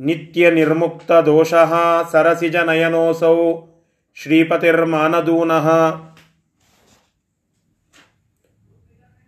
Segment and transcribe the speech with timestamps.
[0.00, 1.72] ನಿತ್ಯ ನಿರ್ಮುಕ್ತ ದೋಷಃ
[2.12, 3.36] ಸರಸಿಜ ನಯನೋಸೌ
[4.16, 5.66] ಶ್ರೀಪತಿರ್ಮಾನದೂನಃ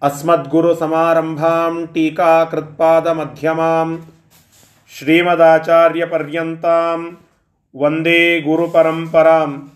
[0.02, 3.91] ಅಸ್ಮದ್ಗುರುಸಮಾರಂಭಾಂ ಟೀಕಾಕೃತ್ಪಾದಮಧ್ಯಮಾಂ
[4.92, 7.19] ಶ್ರೀಮದಾಚಾರ್ಯಪರ್ಯಂತಾಂ
[7.75, 9.73] ವಂದೇ ಗುರುಪರಂಪರಾಂ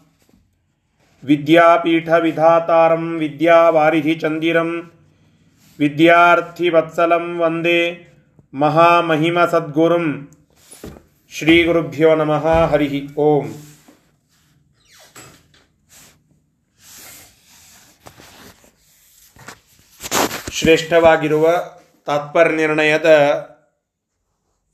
[1.22, 4.92] ವಿದ್ಯಾಪೀಠವಿಧಾತಾರಂ ವಿದ್ಯಾವಾರಿಧಿಚಂದಿರಂ
[5.78, 8.08] ವಿದ್ಯಾರ್ಥಿವತ್ಸಲಂ ವಂದೇ
[8.54, 10.35] ಮಹಾಮಹಿಮಸದ್ಗುರುಂ
[11.30, 13.46] ಶ್ರೀಗುರುಭ್ಯೋ ನಮಃ, ಹರಿ ಓಂ.
[20.52, 21.46] ಶ್ರೇಷ್ಠವಾಗಿರುವ
[22.06, 23.08] ತಾತ್ಪರ್ಯನಿರ್ಣಯದ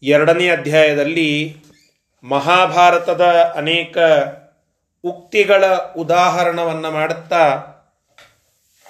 [0.02, 1.56] ಎರಡನೇ ಅಧ್ಯಾಯದಲ್ಲಿ
[2.24, 3.20] ಮಹಾಭಾರತದ
[3.56, 3.98] ಅನೇಕ
[5.04, 5.64] ಉಕ್ತಿಗಳ
[5.96, 7.44] ಉದಾಹರಣವನ್ನು ಮಾಡುತ್ತಾ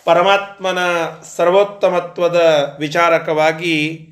[0.04, 0.78] ಪರಮಾತ್ಮನ
[1.36, 2.40] ಸರ್ವೋತ್ತಮತ್ವದ
[2.78, 4.08] ವಿಚಾರಕವಾಗಿ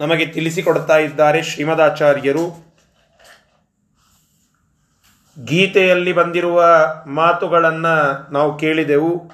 [0.00, 2.71] ನಮಗೆ ತಿಳಿಸಿಕೊಡ್ತಾ ಇದ್ದಾರೆ ಶ್ರೀಮದಾಚಾರ್ಯರು.
[5.44, 6.64] ಗೀತೆಯಲ್ಲಿ ಬಂದಿರುವ
[7.06, 7.94] ಮಾತುಗಳನ್ನು
[8.32, 9.30] ನಾವು ಕೇಳಿದೆವು.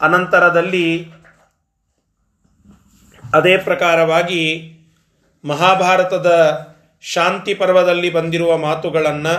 [0.00, 1.06] ಅನಂತರದಲ್ಲಿ
[3.34, 4.42] ಅದೇ ಪ್ರಕಾರವಾಗಿ
[5.44, 6.30] ಮಹಾಭಾರತದ
[7.00, 9.34] ಶಾಂತಿ ಪರ್ವದಲ್ಲಿ ಬಂದಿರುವ ಮಾತುಗಳನ್ನು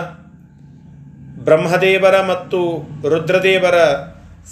[1.44, 2.60] ಬ್ರಹ್ಮದೇವರ ಮತ್ತು
[3.08, 3.74] ರುದ್ರದೇವರ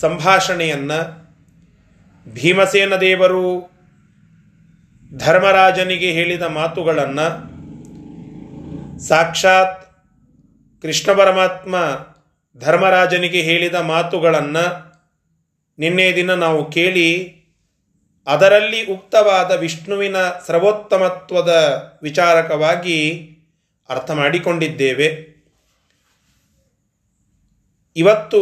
[0.01, 1.01] ಸಂಭಾಷಣೆಯನ್ನು
[2.33, 3.45] ಭೀಮಸೇನ ದೇವರು
[5.17, 7.29] ಧರ್ಮರಾಜನಿಗೆ ಹೇಳಿದ ಮಾತುಗಳನ್ನು
[8.99, 9.90] ಸಾಕ್ಷಾತ್
[10.83, 11.77] ಕೃಷ್ಣ ಪರಮಾತ್ಮ
[12.59, 14.91] ಧರ್ಮರಾಜನಿಗೆ ಹೇಳಿದ ಮಾತುಗಳನ್ನು
[15.79, 17.41] ನಿನ್ನೆ ದಿನ ನಾವು ಕೇಳಿ,
[18.27, 20.17] ಅದರಲ್ಲಿ ಉಕ್ತವಾದ ವಿಷ್ಣುವಿನ
[20.47, 21.53] ಸರ್ವೋತ್ತಮತ್ವದ
[22.03, 22.99] ವಿಚಾರಕವಾಗಿ
[23.89, 25.31] ಅರ್ಥ ಮಾಡಿಕೊಂಡಿದ್ದೇವೆ.
[27.97, 28.41] ಇವತ್ತು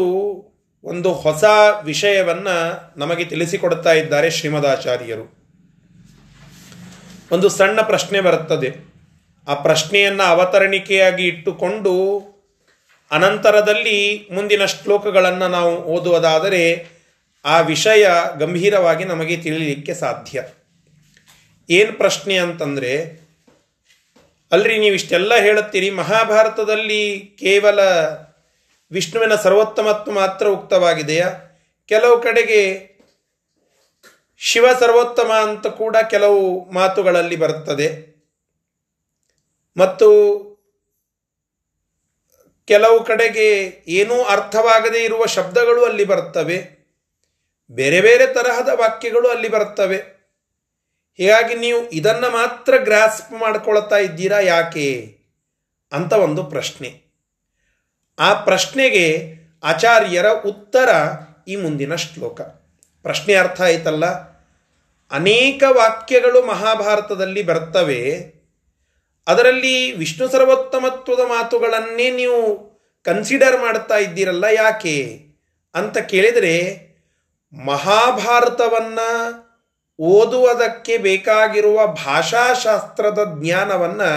[0.84, 1.44] ಒಂದು ಹೊಸ
[1.84, 5.38] ವಿಷಯವನ್ನು ನಮಗೆ ತಿಳಿಸಿಕೊಡ್ತಾ ಇದ್ದಾರೆ ಶ್ರೀಮದಾಚಾರ್ಯರು
[7.32, 8.87] ಒಂದು ಸಣ್ಣ ಪ್ರಶ್ನೆ ಬರುತ್ತದೆ.
[9.48, 12.22] ಆ ಪ್ರಶ್ನೆಯನ್ನು ಅವತರಣಿಕೆಯಾಗಿ ಇಟ್ಟುಕೊಂಡು
[13.10, 16.86] ಅನಂತರದಲ್ಲಿ ಮುಂದಿನ ಶ್ಲೋಕಗಳನ್ನು ನಾವು ಓದುವುದಾದರೆ
[17.44, 18.08] ಆ ವಿಷಯ
[18.38, 20.44] ಗಂಭೀರವಾಗಿ ನಮಗೆ ತಿಳಿಯಲಿಕ್ಕೆ ಸಾಧ್ಯ.
[21.70, 23.20] ಏನು ಪ್ರಶ್ನೆ ಅಂತಂದರೆ,
[24.52, 27.80] ಅಲ್ರಿ ನೀವು ಇಷ್ಟೆಲ್ಲ ಹೇಳುತ್ತೀರಿ, ಮಹಾಭಾರತದಲ್ಲಿ ಕೇವಲ
[28.90, 31.30] ವಿಷ್ಣುವಿನ ಸರ್ವೋತ್ತಮತ್ವ ಮಾತ್ರ ಉಕ್ತವಾಗಿದೆಯಾ?
[31.86, 32.88] ಕೆಲವು ಕಡೆಗೆ
[34.38, 38.17] ಶಿವ ಸರ್ವೋತ್ತಮ ಅಂತ ಕೂಡ ಕೆಲವು ಮಾತುಗಳಲ್ಲಿ ಬರುತ್ತದೆ.
[39.78, 40.48] ಮತ್ತು
[42.66, 46.78] ಕೆಲವು ಕಡೆಗೆ ಏನೂ ಅರ್ಥವಾಗದೇ ಇರುವ ಶಬ್ದಗಳು ಅಲ್ಲಿ ಬರ್ತವೆ.
[47.70, 49.96] ಬೇರೆ ಬೇರೆ ತರಹದ ವಾಕ್ಯಗಳು ಅಲ್ಲಿ ಬರ್ತವೆ.
[51.16, 55.18] ಹೀಗಾಗಿ ನೀವು ಇದನ್ನು ಮಾತ್ರ ಗ್ರಾಸ್ಪ್ ಮಾಡ್ಕೊಳ್ತಾ ಇದ್ದೀರಾ ಯಾಕೆ
[55.92, 57.02] ಅಂತ ಒಂದು ಪ್ರಶ್ನೆ.
[58.18, 59.34] ಆ ಪ್ರಶ್ನೆಗೆ
[59.64, 60.88] ಆಚಾರ್ಯರ ಉತ್ತರ
[61.48, 62.40] ಈ ಮುಂದಿನ ಶ್ಲೋಕ.
[63.02, 64.06] ಪ್ರಶ್ನೆ ಅರ್ಥ ಆಯ್ತಲ್ಲ?
[65.10, 68.37] ಅನೇಕ ವಾಕ್ಯಗಳು ಮಹಾಭಾರತದಲ್ಲಿ ಬರ್ತವೆ.
[69.28, 72.68] ಅದರಲ್ಲಿ ವಿಷ್ಣು ಸರ್ವೋತ್ತಮತ್ವದ ಮಾತುಗಳನ್ನೇ ನೀವು
[73.02, 75.26] ಕನ್ಸಿಡರ್ ಮಾಡ್ತಾ ಇದ್ದೀರಲ್ಲ ಯಾಕೆ
[75.74, 76.88] ಅಂತ ಕೇಳಿದರೆ,
[77.66, 79.08] ಮಹಾಭಾರತವನ್ನು
[80.00, 84.10] ಓದುವುದಕ್ಕೆ ಬೇಕಾಗಿರುವ ಭಾಷಾಶಾಸ್ತ್ರದ ಜ್ಞಾನವನ್ನು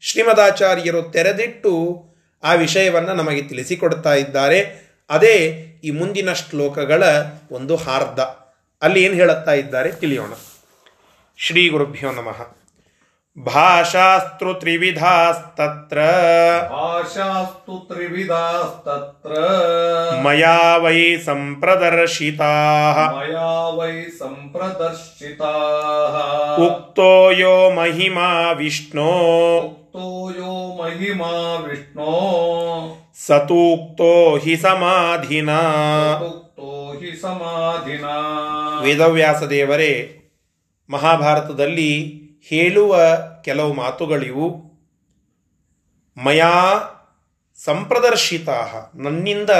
[0.00, 2.04] ಶ್ರೀಮದಾಚಾರ್ಯರು ತೆರೆದಿಟ್ಟು
[2.44, 4.60] ಆ ವಿಷಯವನ್ನು ನಮಗೆ ತಿಳಿಸಿಕೊಡ್ತಾ ಇದ್ದಾರೆ.
[5.10, 7.02] ಅದೇ ಈ ಮುಂದಿನ ಶ್ಲೋಕಗಳ
[7.50, 8.18] ಒಂದು ಹಾರ್ದ.
[8.82, 10.32] ಅಲ್ಲಿ ಏನು ಹೇಳುತ್ತಾ ಇದ್ದಾರೆ ತಿಳಿಯೋಣ.
[11.36, 12.65] ಶ್ರೀ ಗುರುಭ್ಯೋ ನಮಃ.
[13.36, 15.98] ಭಾಷಾಸ್ತು ತ್ರಿವಿಧಾಸ್ತತ್ರ
[16.70, 19.32] ಭಾಷಾಸ್ತು ತ್ರಿವಿಧಾಸ್ತತ್ರ
[20.22, 22.52] ಮಯಾ ವೈ ಸಂಪ್ರದರ್ಶಿತಾ
[23.16, 26.14] ಮಯಾ ವೈ ಸಂಪ್ರದರ್ಶಿತಾಃ
[26.66, 29.10] ಉಕ್ತೋ ಯೋ ಮಹಿಮಾ ವಿಷ್ಣೋ
[29.60, 30.08] ಉಕ್ತೋ
[30.40, 31.32] ಯೋ ಮಹಿಮಾ
[31.66, 32.10] ವಿಷ್ಣೋ
[33.18, 34.12] ಸತೂಕ್ತೋ
[34.44, 35.50] ಹಿ ಸಮಾಧಿನ
[36.26, 38.16] ಉಕ್ತೋ ಹಿ ಸಮಾಧಿನಾ
[38.84, 39.94] ವೇದವ್ಯಾಸ ದೇವರೇ
[40.88, 41.92] ಮಹಾಭಾರತದಲ್ಲಿ
[42.48, 43.00] ಹೇಳುವ
[43.44, 44.66] ಕೆಲವು ಮಾತುಗಳಿವು,
[46.24, 46.52] ಮಯಾ
[47.64, 48.48] ಸಂಪ್ರದರ್ಶಿತ
[48.94, 49.50] ನನ್ನಿಂದ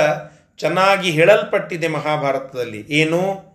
[0.58, 2.86] ಚೆನ್ನಾಗಿ ಹೇಳಲ್ಪಟ್ಟಿದೆ ಮಹಾಭಾರತದಲ್ಲಿ.
[2.88, 3.46] ಏನು?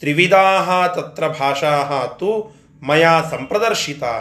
[0.00, 4.20] ತ್ರಿವಿಧಾ ತತ್ರ ಭಾಷಾ ತು ಮಯಾ ಸಂಪ್ರದರ್ಶಿತಾ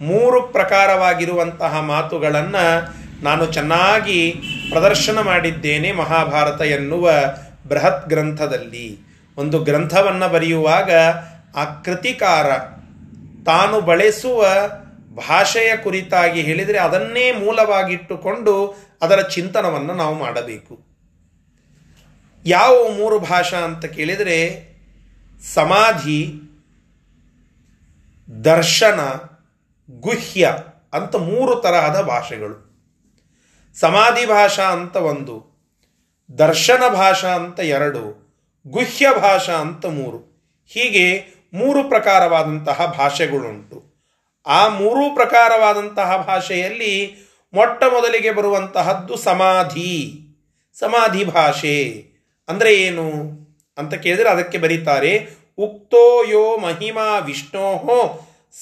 [0.00, 2.92] ಮೂರು ಪ್ರಕಾರವಾಗಿರುವಂತಹ ಮಾತುಗಳನ್ನು
[3.24, 4.34] ನಾನು ಚೆನ್ನಾಗಿ
[4.70, 7.10] ಪ್ರದರ್ಶನ ಮಾಡಿದ್ದೇನೆ ಮಹಾಭಾರತ ಎನ್ನುವ
[7.68, 8.98] ಬೃಹತ್ ಗ್ರಂಥದಲ್ಲಿ.
[9.36, 10.90] ಒಂದು ಗ್ರಂಥವನ್ನು ಬರೆಯುವಾಗ
[11.56, 12.77] ಆ ಕೃತಿಕಾರ
[13.48, 14.46] ತಾನು ಬಳಸುವ
[15.14, 20.74] ಭಾಷೆಯ ಕುರಿತಾಗಿ ಹೇಳಿದರೆ ಅದನ್ನೇ ಮೂಲವಾಗಿಟ್ಟುಕೊಂಡು ಅದರ ಚಿಂತನವನ್ನು ನಾವು ಮಾಡಬೇಕು.
[22.46, 24.38] ಯಾವ ಮೂರು ಭಾಷಾ ಅಂತ ಕೇಳಿದರೆ
[25.54, 26.20] ಸಮಾಧಿ,
[28.44, 29.00] ದರ್ಶನ,
[29.90, 30.54] ಗುಹ್ಯ
[30.92, 32.56] ಅಂತ ಮೂರು ತರಹದ ಭಾಷೆಗಳು.
[33.80, 35.36] ಸಮಾಧಿ ಭಾಷಾ ಅಂತ ಒಂದು,
[36.38, 38.02] ದರ್ಶನ ಭಾಷಾ ಅಂತ ಎರಡು,
[38.66, 40.18] ಗುಹ್ಯ ಭಾಷಾ ಅಂತ ಮೂರು.
[40.66, 43.78] ಹೀಗೆ ಮೂರು ಪ್ರಕಾರವಾದಂತಹ ಭಾಷೆಗಳುಂಟು.
[44.46, 46.94] ಆ ಮೂರು ಪ್ರಕಾರವಾದಂತಹ ಭಾಷೆಯಲ್ಲಿ
[47.54, 49.94] ಮೊಟ್ಟ ಮೊದಲಿಗೆ ಬರುವಂತಹದ್ದು ಸಮಾಧಿ.
[50.78, 52.04] ಸಮಾಧಿ ಭಾಷೆ
[52.48, 53.06] ಅಂದರೆ ಏನು
[53.78, 55.28] ಅಂತ ಕೇಳಿದರೆ ಅದಕ್ಕೆ ಬರೀತಾರೆ,
[55.58, 57.68] ಉಕ್ತೋ ಯೋ ಮಹಿಮಾ ವಿಷ್ಣೋ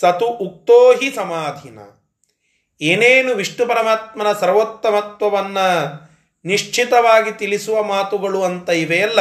[0.00, 1.78] ಸತು ಉಕ್ತೋ ಹಿ ಸಮಾಧಿನ.
[2.80, 5.66] ಏನೇನು ವಿಷ್ಣು ಪರಮಾತ್ಮನ ಸರ್ವೋತ್ತಮತ್ವವನ್ನು
[6.44, 9.20] ನಿಶ್ಚಿತವಾಗಿ ತಿಳಿಸುವ ಮಾತುಗಳು ಅಂತ ಇವೆಯಲ್ಲ.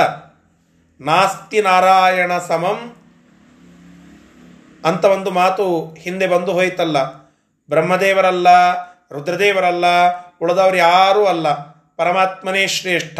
[1.02, 2.80] ನಾಸ್ತಿ ನಾರಾಯಣ ಸಮಂ
[4.86, 7.04] ಅಂತ ಒಂದು ಮಾತು ಹಿಂದೆ ಬಂದು ಹೋಯ್ತಲ್ಲ.
[7.70, 8.48] ಬ್ರಹ್ಮದೇವರಲ್ಲ,
[9.12, 9.86] ರುದ್ರದೇವರಲ್ಲ,
[10.42, 11.54] ಉಳಿದವರು ಯಾರೂ ಅಲ್ಲ.
[11.98, 13.20] ಪರಮಾತ್ಮನೇ ಶ್ರೇಷ್ಠ.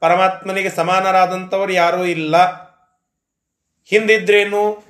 [0.00, 2.36] ಪರಮಾತ್ಮನಿಗೆ ಸಮಾನರಾದಂಥವರು ಯಾರೂ ಇಲ್ಲ.
[3.84, 4.84] ಹಿಂದಿದ್ರೇನು?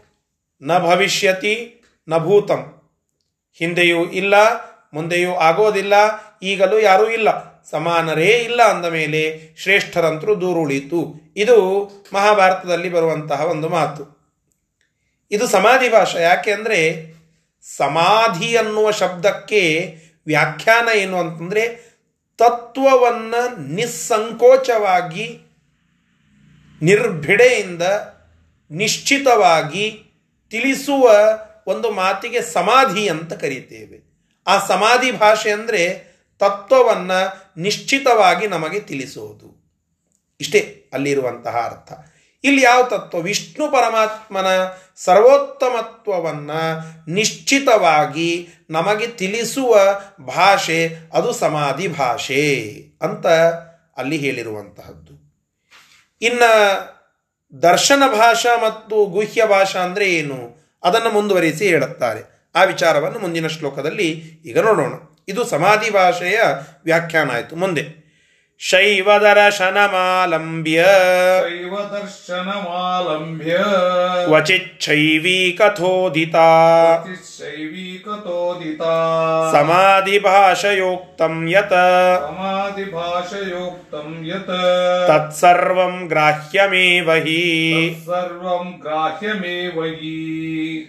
[0.62, 2.80] ನ ಭವಿಷ್ಯತಿ, ನ ಭೂತಂ.
[3.54, 4.34] ಹಿಂದೆಯೂ ಇಲ್ಲ,
[4.94, 5.94] ಮುಂದೆಯೂ ಆಗೋದಿಲ್ಲ,
[6.42, 7.54] ಈಗಲೂ ಯಾರೂ ಇಲ್ಲ.
[7.70, 11.84] ಸಮಾನರೇ ಇಲ್ಲ ಅಂದ ಮೇಲೆ ಶ್ರೇಷ್ಠರಂತರೂ ದೂರುಳಿತು ಇದು
[12.14, 14.23] ಮಹಾಭಾರತದಲ್ಲಿ ಬರುವಂತಹ ಒಂದು ಮಾತು.
[15.30, 16.22] ಇದು ಸಮಾಧಿ ಭಾಷೆ.
[16.22, 16.80] ಯಾಕೆ ಅಂದರೆ
[17.76, 19.62] ಸಮಾಧಿ ಅನ್ನುವ ಶಬ್ದಕ್ಕೆ
[20.26, 21.94] ವ್ಯಾಖ್ಯಾನ ಏನು ಅಂತಂದರೆ
[22.38, 25.40] ತತ್ವವನ್ನು ನಿಸ್ಸಂಕೋಚವಾಗಿ,
[26.82, 27.82] ನಿರ್ಭಿಡೆಯಿಂದ,
[28.70, 30.04] ನಿಶ್ಚಿತವಾಗಿ
[30.50, 31.10] ತಿಳಿಸುವ
[31.66, 33.98] ಒಂದು ಮಾತಿಗೆ ಸಮಾಧಿ ಅಂತ ಕರೀತೇವೆ.
[34.46, 37.20] ಆ ಸಮಾಧಿ ಭಾಷೆ ಅಂದರೆ ತತ್ವವನ್ನು
[37.60, 39.48] ನಿಶ್ಚಿತವಾಗಿ ನಮಗೆ ತಿಳಿಸುವುದು
[40.40, 41.92] ಇಷ್ಟೇ ಅಲ್ಲಿರುವಂತಹ ಅರ್ಥ.
[42.44, 43.18] ಇಲ್ಲಿ ಯಾವ ತತ್ವ?
[43.18, 44.46] ವಿಷ್ಣು ಪರಮಾತ್ಮನ
[44.96, 46.80] ಸರ್ವೋತ್ತಮತ್ವವನ್ನು
[47.10, 49.78] ನಿಶ್ಚಿತವಾಗಿ ನಮಗೆ ತಿಳಿಸುವ
[50.20, 53.26] ಭಾಷೆ, ಅದು ಸಮಾಧಿ ಭಾಷೆ ಅಂತ
[53.96, 55.14] ಅಲ್ಲಿ ಹೇಳಿರುವಂತಹದ್ದು.
[56.22, 56.94] ಇನ್ನು
[57.62, 60.64] ದರ್ಶನ ಭಾಷಾ ಮತ್ತು ಗುಹ್ಯ ಭಾಷಾ ಅಂದರೆ ಏನು?
[60.82, 62.50] ಅದನ್ನು ಮುಂದುವರಿಸಿ ಹೇಳುತ್ತಾರೆ.
[62.54, 64.10] ಆ ವಿಚಾರವನ್ನು ಮುಂದಿನ ಶ್ಲೋಕದಲ್ಲಿ
[64.44, 64.92] ಈಗ ನೋಡೋಣ.
[65.28, 66.40] ಇದು ಸಮಾಧಿ ಭಾಷೆಯ
[66.84, 67.56] ವ್ಯಾಖ್ಯಾನ ಆಯಿತು.
[67.56, 68.03] ಮುಂದೆ.
[68.63, 70.79] ಶೈವದರ್ಶನಮಾಲಂಬ್ಯ
[72.29, 73.53] शैवदर्शनमालम्ब्य
[75.21, 76.47] क्वचिच्छैवीकथोदिता
[77.29, 78.91] शैवीकतोदिता
[79.53, 81.73] समाधिभाषयोक्तं यत्
[82.25, 84.51] समाधिभाषयोक्तं यत्
[85.09, 87.41] तत्सर्वं ग्राह्यमेव हि
[88.07, 90.85] सर्वं ग्राह्यमेव हि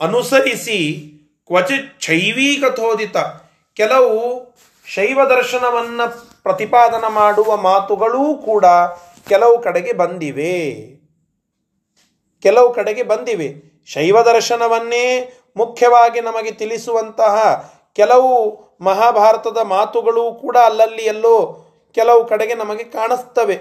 [0.00, 1.08] ಅನುಸರಿಸಿ
[1.46, 3.16] ಕ್ವಚಿತ್ ಶೈವೀಕಥೋದಿತ.
[3.74, 4.52] ಕೆಲವು
[4.86, 8.64] ಶೈವ ದರ್ಶನವನ್ನು ಪ್ರತಿಪಾದನ ಮಾಡುವ ಮಾತುಗಳೂ ಕೂಡ
[9.28, 10.72] ಕೆಲವು ಕಡೆಗೆ ಬಂದಿವೆ.
[12.42, 13.72] ಕೆಲವು ಕಡೆಗೆ ಬಂದಿವೆ.
[13.86, 17.34] ಶೈವ ದರ್ಶನವನ್ನೇ ಮುಖ್ಯವಾಗಿ ನಮಗೆ ತಿಳಿಸುವಂತಹ
[17.94, 23.60] ಕೆಲವು ಮಹಾಭಾರತದ ಮಾತುಗಳು ಕೂಡ ಅಲ್ಲಲ್ಲಿ ಎಲ್ಲೋ ಕೆಲವು ಕಡೆಗೆ ನಮಗೆ ಕಾಣಿಸ್ತವೆ.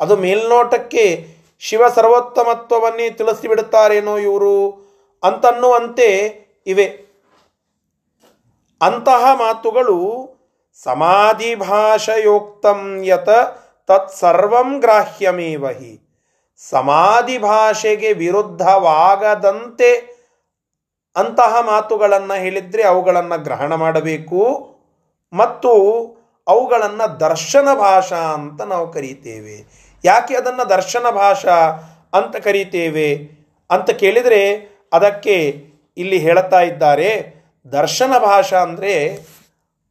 [0.00, 4.88] ಅದು ಮೇಲ್ನೋಟಕ್ಕೆ ಶಿವ ಸರ್ವೋತ್ತಮತ್ವವನ್ನೇ ತಿಳಿಸಿಬಿಡುತ್ತಾರೇನೋ ಇವರು
[5.22, 6.08] ಅಂತನ್ನುವಂತೆ
[6.66, 6.84] ಇವೆ.
[8.82, 10.28] ಅಂತಹ ಮಾತುಗಳು
[10.82, 13.28] ಸಮಾಧಿ ಭಾಷಯೋಕ್ತಂ ಯತ
[13.86, 16.08] ತತ್ಸರ್ವಂ ಗ್ರಾಹ್ಯಮೇವ ಹಿ.
[16.70, 19.96] ಸಮಾಧಿ ಭಾಷೆಗೆ ವಿರುದ್ಧವಾಗದಂತೆ
[21.16, 24.74] ಅಂತಹ ಮಾತುಗಳನ್ನು ಹೇಳಿದರೆ ಅವುಗಳನ್ನು ಗ್ರಹಣ ಮಾಡಬೇಕು
[25.32, 25.72] ಮತ್ತು
[26.48, 29.87] ಅವುಗಳನ್ನು ದರ್ಶನ ಭಾಷಾ ಅಂತ ನಾವು ಕರೀತೇವೆ.
[30.04, 31.56] ಯಾಕೆ ಅದನ್ನು ದರ್ಶನ ಭಾಷಾ
[32.14, 33.14] ಅಂತ ಕರೀತೇವೆ
[33.70, 34.42] ಅಂತ ಕೇಳಿದರೆ
[34.92, 35.64] ಅದಕ್ಕೆ
[35.96, 37.38] ಇಲ್ಲಿ ಹೇಳುತ್ತಾ ಇದ್ದಾರೆ.
[37.72, 39.20] ದರ್ಶನ ಭಾಷಾ ಅಂದರೆ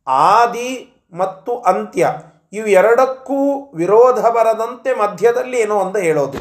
[0.08, 2.10] ಆದಿ ಮತ್ತು ಅಂತ್ಯ.
[2.54, 6.38] ಇವು ಎರಡಕ್ಕೂ ವಿರೋಧ ಬರದಂತೆ ಮಧ್ಯದಲ್ಲಿ ಏನೋ ಒಂದು ಹೇಳೋದು.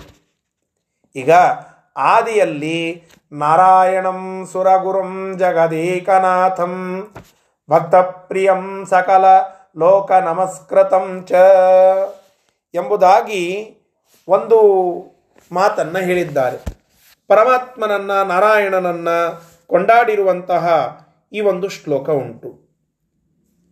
[1.17, 1.31] ಈಗ
[1.97, 6.75] ಆದಿಯಲ್ಲಿ ನಾರಾಯಣಂ ಸುರಗುರುಂ ಜಗದೇಕನಾಥಂ
[7.71, 9.25] ಭಕ್ತಪ್ರಿಯಂ ಸಕಲ
[9.79, 11.33] ಲೋಕ ನಮಸ್ಕೃತಂ ಚ
[12.77, 13.75] ಎಂಬುದಾಗಿ
[14.29, 14.57] ಒಂದು
[15.53, 16.59] ಮಾತನ್ನು ಹೇಳಿದ್ದಾರೆ.
[17.29, 19.09] ಪರಮಾತ್ಮನನ್ನ, ನಾರಾಯಣನನ್ನ
[19.67, 20.99] ಕೊಂಡಾಡಿರುವಂತಹ
[21.33, 22.67] ಈ ಒಂದು ಶ್ಲೋಕ ಉಂಟು.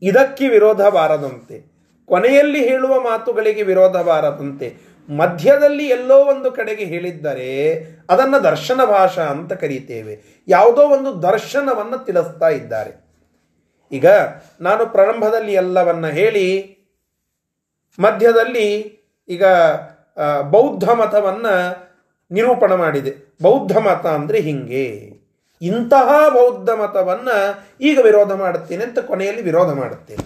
[0.03, 1.75] ಇದಕ್ಕೆ ವಿರೋಧ ಬಾರದಂತೆ
[2.07, 4.77] ಕೊನೆಯಲ್ಲಿ ಹೇಳುವ ಮಾತುಗಳಿಗೆ ವಿರೋಧ ಬಾರದಂತೆ
[5.17, 7.81] ಮಧ್ಯದಲ್ಲಿ ಎಲ್ಲೋ ಒಂದು ಕಡೆಗೆ ಹೇಳಿದ್ದರೆ
[8.11, 10.45] ಅದನ್ನು ದರ್ಶನ ಭಾಷಾ ಅಂತ ಕರೀತೇವೆ.
[10.49, 13.05] ಯಾವುದೋ ಒಂದು ದರ್ಶನವನ್ನು ತಿಳಿಸ್ತಾ ಇದ್ದಾರೆ.
[13.93, 14.07] ಈಗ
[14.61, 16.74] ನಾನು ಪ್ರಾರಂಭದಲ್ಲಿ ಎಲ್ಲವನ್ನ ಹೇಳಿ
[17.99, 18.69] ಮಧ್ಯದಲ್ಲಿ
[19.29, 19.45] ಈಗ
[20.51, 21.55] ಬೌದ್ಧ ಮತವನ್ನು
[22.31, 23.13] ನಿರೂಪಣ ಮಾಡಿದೆ.
[23.43, 24.87] ಬೌದ್ಧ ಮತ ಅಂದರೆ ಹಿಂಗೆ.
[25.63, 27.37] ಇಂತಹ ಬೌದ್ಧ ಮತವನ್ನು
[27.81, 30.25] ಈಗ ವಿರೋಧ ಮಾಡುತ್ತೇನೆ ಅಂತ ಕೊನೆಯಲ್ಲಿ ವಿರೋಧ ಮಾಡುತ್ತೇನೆ.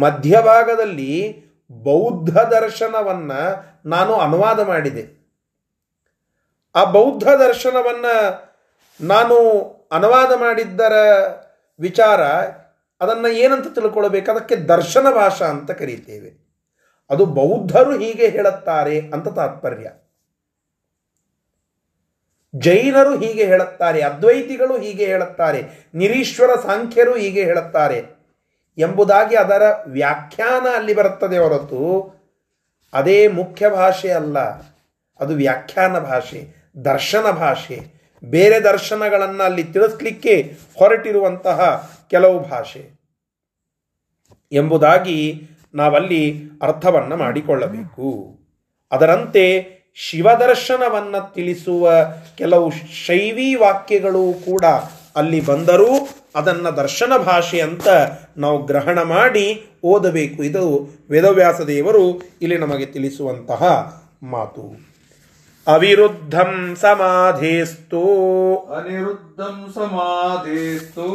[0.00, 3.40] ಮಧ್ಯಭಾಗದಲ್ಲಿ ಬೌದ್ಧ ದರ್ಶನವನ್ನು
[3.88, 5.04] ನಾನು ಅನುವಾದ ಮಾಡಿದೆ.
[6.74, 8.14] ಆ ಬೌದ್ಧ ದರ್ಶನವನ್ನು
[9.00, 9.36] ನಾನು
[9.92, 10.92] ಅನುವಾದ ಮಾಡಿದ್ದರ
[11.80, 12.20] ವಿಚಾರ
[13.00, 14.30] ಅದನ್ನು ಏನಂತ ತಿಳ್ಕೊಳ್ಬೇಕು?
[14.30, 16.50] ಅದಕ್ಕೆ ದರ್ಶನ ಭಾಷಾ ಅಂತ ಕರೀತೇವೆ.
[17.10, 19.90] ಅದು ಬೌದ್ಧರು ಹೀಗೆ ಹೇಳುತ್ತಾರೆ ಅಂತ ತಾತ್ಪರ್ಯ.
[22.56, 28.04] ಜೈನರು ಹೀಗೆ ಹೇಳುತ್ತಾರೆ, ಅದ್ವೈತಿಗಳು ಹೀಗೆ ಹೇಳುತ್ತಾರೆ, ನಿರೀಶ್ವರ ಸಾಂಖ್ಯರು ಹೀಗೆ ಹೇಳುತ್ತಾರೆ
[28.78, 32.14] ಎಂಬುದಾಗಿ ಅದರ ವ್ಯಾಖ್ಯಾನ ಅಲ್ಲಿ ಬರುತ್ತದೆ ಹೊರತು
[32.92, 34.38] ಅದೇ ಮುಖ್ಯ ಭಾಷೆ ಅಲ್ಲ.
[35.20, 38.00] ಅದು ವ್ಯಾಖ್ಯಾನ ಭಾಷೆ, ದರ್ಶನ ಭಾಷೆ.
[38.24, 43.00] ಬೇರೆ ದರ್ಶನಗಳನ್ನು ಅಲ್ಲಿ ತಿಳಿಸ್ಲಿಕ್ಕೆ ಹೊರಟಿರುವಂತಹ ಕೆಲವು ಭಾಷೆ
[44.52, 48.38] ಎಂಬುದಾಗಿ ನಾವಲ್ಲಿ ಅರ್ಥವನ್ನು ಮಾಡಿಕೊಳ್ಳಬೇಕು.
[48.90, 51.92] ಅದರಂತೆ ಶಿವದರ್ಶನವನ್ನು ತಿಳಿಸುವ
[52.38, 52.72] ಕೆಲವು
[53.06, 54.64] ಶೈವಿ ವಾಕ್ಯಗಳು ಕೂಡ
[55.16, 57.88] ಅಲ್ಲಿ ಬಂದರೂ ಅದನ್ನು ದರ್ಶನ ಭಾಷೆ ಅಂತ
[58.36, 60.42] ನಾವು ಗ್ರಹಣ ಮಾಡಿ ಓದಬೇಕು.
[60.42, 63.62] ಇದು ವೇದವ್ಯಾಸ ದೇವರು ಇಲ್ಲಿ ನಮಗೆ ತಿಳಿಸುವಂತಹ
[64.22, 64.90] ಮಾತು.
[65.70, 68.02] ಅವಿರುದ್ಧಂ ಸಮಾಧೇಸ್ತು.
[68.76, 71.06] ಅನಿರುದ್ಧಂ ಸಮಾಧೇಸ್ತು.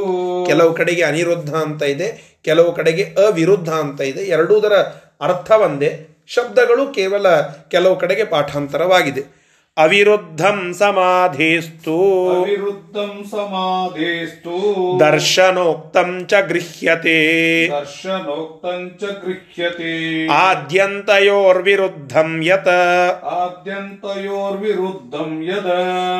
[0.47, 4.21] ಕೆಲವು ಕಡೆಗೆ ಅನಿರುದ್ಧ ಅಂತ ಇದೆ ಕೆಲವು ಕಡೆಗೆ ಅವಿರುದ್ಧ ಅಂತ ಇದೆ.
[4.21, 4.73] ಎರಡೂದರ
[5.21, 7.27] ಅರ್ಥ ಒಂದೇ ಶಬ್ದಗಳು ಕೇವಲ
[7.67, 9.34] ಕೆಲವು ಕಡೆಗೆ ಪಾಠಾಂತರವಾಗಿದೆ.
[9.77, 12.29] ಅವಿರುದ್ಧಂ ಸಮಾಧೇಸ್ತು.
[12.29, 14.99] ಅವಿರುದ್ಧಂ ಸಮಾಧೇಸ್ತು.
[14.99, 17.67] ದರ್ಶನೋಕ್ತಂ ಚ ಗೃಹ್ಯತೆ.
[17.67, 20.27] ದರ್ಶನೋಕ್ತಂ ಚ ಗೃಹ್ಯತೆ.
[20.27, 23.23] ಆದ್ಯಂತಯೋರ್ವಿರುದ್ಧಂ ಯತ್.
[23.23, 25.65] ಆದ್ಯಂತಯೋರ್ವಿರುದ್ಧಂ ಯದ.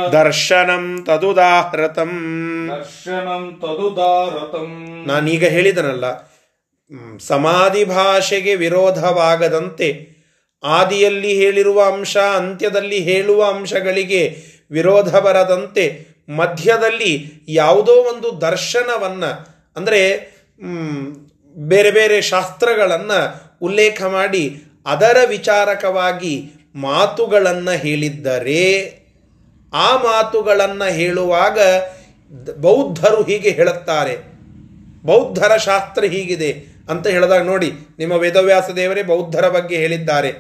[0.10, 2.12] ದರ್ಶನಂ ತದುದಾಹೃತಂ.
[2.78, 5.04] ದರ್ಶನಂ ತದುದಾಹೃತಂ.
[5.08, 6.36] ನಾನೀಗ ಹೇಳಿದನಲ್ಲ
[6.92, 10.15] ಮ್, ಸಮಾಧಿ ಭಾಷೆಗೆ ವಿರೋಧವಾಗದಂತೆ
[10.78, 14.22] ಆದಿಯಲ್ಲಿ ಹೇಳಿರುವ ಅಂಶ, ಅಂತ್ಯದಲ್ಲಿ ಹೇಳುವ ಅಂಶಗಳಿಗೆ
[14.72, 15.86] ವಿರೋಧ ಬರದಂತೆ
[16.38, 17.12] ಮಧ್ಯದಲ್ಲಿ
[17.54, 19.32] ಯಾವುದೋ ಒಂದು ದರ್ಶನವನ್ನು,
[19.78, 20.02] ಅಂದರೆ
[21.56, 23.20] ಬೇರೆ ಬೇರೆ ಶಾಸ್ತ್ರಗಳನ್ನು
[23.62, 24.44] ಉಲ್ಲೇಖ ಮಾಡಿ
[24.86, 26.34] ಅದರ ವಿಚಾರಕವಾಗಿ
[26.88, 28.64] ಮಾತುಗಳನ್ನು ಹೇಳಿದ್ದರೆ,
[29.74, 31.60] ಆ ಮಾತುಗಳನ್ನು ಹೇಳುವಾಗ
[32.66, 34.16] ಬೌದ್ಧರು ಹೀಗೆ ಹೇಳುತ್ತಾರೆ.
[35.06, 36.52] ಬೌದ್ಧರ ಶಾಸ್ತ್ರ ಹೀಗಿದೆ
[36.90, 37.70] ಅಂತ ಹೇಳಿದಾಗ ನೋಡಿ,
[38.00, 40.32] ನಿಮ್ಮ ವೇದವ್ಯಾಸ ದೇವರೇ ಬೌದ್ಧರ ಬಗ್ಗೆ ಹೇಳಿದ್ದಾರೆ.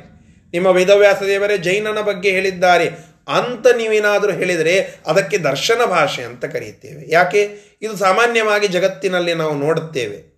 [0.55, 2.89] ನಿಮ್ಮ ವೇದವ್ಯಾಸ ದೇವರೇ, ಜೈನನ ಬಗ್ಗೆ ಹೇಳಿದ್ದಾರೆ.
[3.27, 7.05] ಅಂತ ನೀವೇನಾದರೂ ಹೇಳಿದರೆ ಅದಕ್ಕೆ ದರ್ಶನ ಭಾಷೆ ಅಂತ ಕರೆಯುತ್ತೇವೆ.
[7.07, 7.59] ಯಾಕೆ?
[7.81, 10.35] ಇದು ಸಾಮಾನ್ಯವಾಗಿ ಜಗತ್ತಿನಲ್ಲಿ ನಾವು ನೋಡುತ್ತೇವೆ.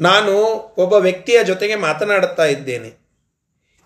[0.00, 0.32] ನಾನು
[0.78, 2.92] ಒಬ್ಬ ವ್ಯಕ್ತಿಯ ಜೊತೆಗೆ ಮಾತನಾಡುತ್ತಾ ಇದ್ದೇನೆ.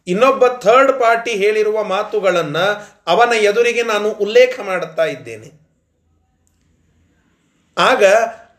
[0.06, 5.62] ಇನ್ನೊಬ್ಬ ಥರ್ಡ್ ಪಾರ್ಟಿ ಹೇಳಿರುವ ಮಾತುಗಳನ್ನು ಅವನ ಎದುರಿಗೆ ನಾನು ಉಲ್ಲೇಖ ಮಾಡುತ್ತಾ ಇದ್ದೇನೆ.
[7.78, 8.04] ಆಗ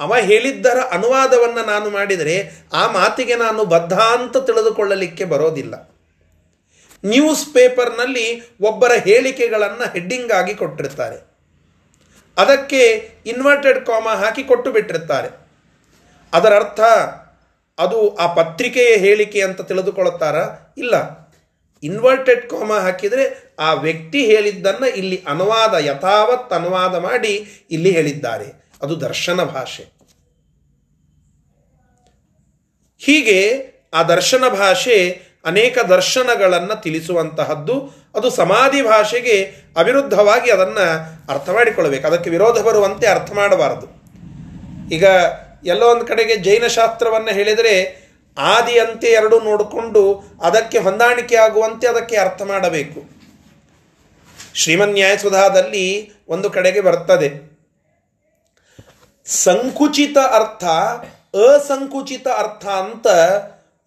[0.03, 5.89] ಅವ ಹೇಳಿದ್ದರ ಅನುವಾದವನ್ನು ನಾನು ಮಾಡಿದರೆ ಆ ಮಾತಿಗೆ ನಾನು ಬದ್ಧ ಅಂತ ತಿಳಿದುಕೊಳ್ಳಲಿಕ್ಕೆ ಬರೋದಿಲ್ಲ.
[7.05, 11.33] ನ್ಯೂಸ್ ಪೇಪರ್ನಲ್ಲಿ ಒಬ್ಬರ ಹೇಳಿಕೆಗಳನ್ನು ಹೆಡ್ಡಿಂಗ್ ಆಗಿ ಕೊಟ್ಟಿರ್ತಾರೆ.
[12.37, 15.47] ಅದಕ್ಕೆ ಇನ್ವರ್ಟೆಡ್ ಕಾಮ ಹಾಕಿ ಕೊಟ್ಟು ಬಿಟ್ಟಿರ್ತಾರೆ.
[16.33, 16.79] ಅದರ ಅರ್ಥ
[17.79, 20.35] ಅದು ಆ ಪತ್ರಿಕೆಯ ಹೇಳಿಕೆ ಅಂತ ತಿಳಿದುಕೊಳ್ಳುತ್ತಾರ?
[20.77, 21.23] ಇಲ್ಲ.
[21.83, 28.63] ಇನ್ವರ್ಟೆಡ್ ಕಾಮ ಹಾಕಿದರೆ ಆ ವ್ಯಕ್ತಿ ಹೇಳಿದ್ದನ್ನು ಇಲ್ಲಿ ಅನುವಾದ, ಯಥಾವತ್ ಅನುವಾದ ಮಾಡಿ ಇಲ್ಲಿ ಹೇಳಿದ್ದಾರೆ.
[28.81, 29.92] ಅದು ದರ್ಶನ ಭಾಷೆ.
[33.03, 38.03] ಹೀಗೆ ಆ ದರ್ಶನ ಭಾಷೆ ಅನೇಕ ದರ್ಶನಗಳನ್ನು ತಿಳಿಸುವಂತಹದ್ದು.
[38.15, 40.85] ಅದು ಸಮಾಧಿ ಭಾಷೆಗೆ ಅವಿರುದ್ಧವಾಗಿ ಅದನ್ನು
[41.33, 42.07] ಅರ್ಥ ಮಾಡಿಕೊಳ್ಳಬೇಕು.
[42.07, 43.87] ಅದಕ್ಕೆ ವಿರೋಧ ಬರುವಂತೆ ಅರ್ಥ ಮಾಡಬಾರದು.
[44.91, 45.05] ಈಗ
[45.65, 48.03] ಎಲ್ಲೋ ಒಂದು ಕಡೆಗೆ ಜೈನ ಶಾಸ್ತ್ರವನ್ನು ಹೇಳಿದರೆ
[48.37, 53.09] ಆದಿ ಅಂತ್ಯ ಎರಡು ನೋಡಿಕೊಂಡು ಅದಕ್ಕೆ ಹೊಂದಾಣಿಕೆ ಆಗುವಂತೆ ಅದಕ್ಕೆ ಅರ್ಥ ಮಾಡಬೇಕು.
[54.53, 57.53] ಶ್ರೀಮನ್ ನ್ಯಾಯಸುಧಾದಲ್ಲಿ ಒಂದು ಕಡೆಗೆ ಬರ್ತದೆ.
[59.25, 60.63] ಸಂಕುಚಿತ ಅರ್ಥ
[61.33, 63.07] ಅಸಂಕುಚಿತ ಅರ್ಥ ಅಂತ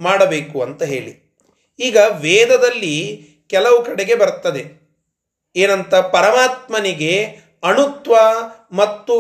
[0.01, 1.27] ಮಾಡಬೇಕು ಅಂತ ಹೇಳಿ.
[1.79, 4.87] ಈಗ ವೇದದಲ್ಲಿ ಕೆಲವು ಕಡೆಗೆ ಬರ್ತದೆ.
[5.57, 5.95] ಏನಂತ?
[5.95, 7.25] ಪರಮಾತ್ಮನಿಗೆ
[7.65, 8.17] ಅಣುತ್ವ
[8.73, 9.17] ಮತ್ತು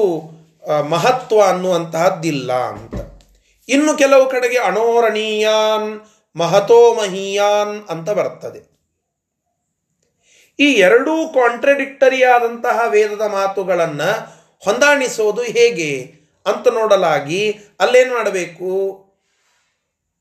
[0.83, 2.95] ಮಹತ್ವ ಅನ್ನುವಂತಹದ್ದಿಲ್ಲ ಅಂತ.
[3.69, 6.01] ಇನ್ನು ಕೆಲವು ಕಡೆಗೆ ಅಣೋರಣೀಯಾನ್
[6.37, 8.77] ಮಹತೋ ಮಹೀಯಾನ್ ಅಂತ ಬರ್ತದೆ.
[10.61, 14.11] ಈ ಎರಡೂ ಕಾಂಟ್ರಡಿಕ್ಟರಿ ಆದಂತಹ ವೇದದ ಮಾತುಗಳನ್ನು
[14.65, 16.15] ಹೊಂದಾಣಿಸೋದು ಹೇಗೆ?
[16.47, 19.03] ಅಂತ ನೋಡಲಾಗಿ ಅಲ್ಲೇನು ಮಾಡಬೇಕು?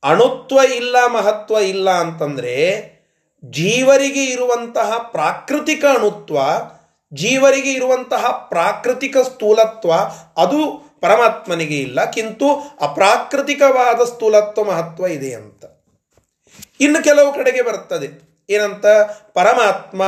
[0.03, 2.86] ಅಣುತ್ವ ಇಲ್ಲ, ಮಹತ್ವ ಇಲ್ಲ ಅಂತಂದರೆ
[3.46, 6.38] ಜೀವರಿಗೆ ಇರುವಂತಹ ಪ್ರಾಕೃತಿಕ ಅಣುತ್ವ,
[7.13, 9.94] ಜೀವರಿಗೆ ಇರುವಂತಹ ಪ್ರಾಕೃತಿಕ ಸ್ಥೂಲತ್ವ
[10.41, 15.65] ಅದು ಪರಮಾತ್ಮನಿಗೆ ಇಲ್ಲ, ಕಿಂತು ಅಪ್ರಾಕೃತಿಕವಾದ ಸ್ಥೂಲತ್ವ, ಮಹತ್ವ ಇದೆ ಅಂತ.
[16.82, 18.38] ಇನ್ನು ಕೆಲವು ಕಡೆಗೆ ಬರ್ತದೆ.
[18.50, 18.86] ಏನಂತ?
[19.34, 20.03] ಪರಮಾತ್ಮ,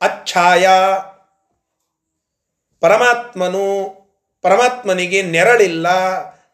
[0.00, 0.68] ಅಚ್ಛಾಯ,
[2.80, 3.97] ಪರಮಾತ್ಮನು
[4.42, 5.86] ಪರಮಾತ್ಮನಿಗೆ ನೆರಳಿಲ್ಲ,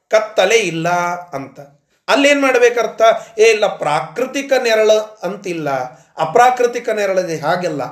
[0.09, 0.89] ಕತ್ತಲೆ ಇಲ್ಲ
[1.31, 1.61] ಅಂತ.
[2.09, 3.03] ಅಲ್ಲೇನು ಮಾಡ್ಬೇಕರ್ಥ?
[3.39, 5.71] ಏ, ಇಲ್ಲ, ಪ್ರಾಕೃತಿಕ ನೆರಳು ಅಂತಿಲ್ಲ.
[6.19, 7.85] ಅಪ್ರಾಕೃತಿಕ ನೆರಳಿದೆ ಹಾಗೆಲ್ಲ.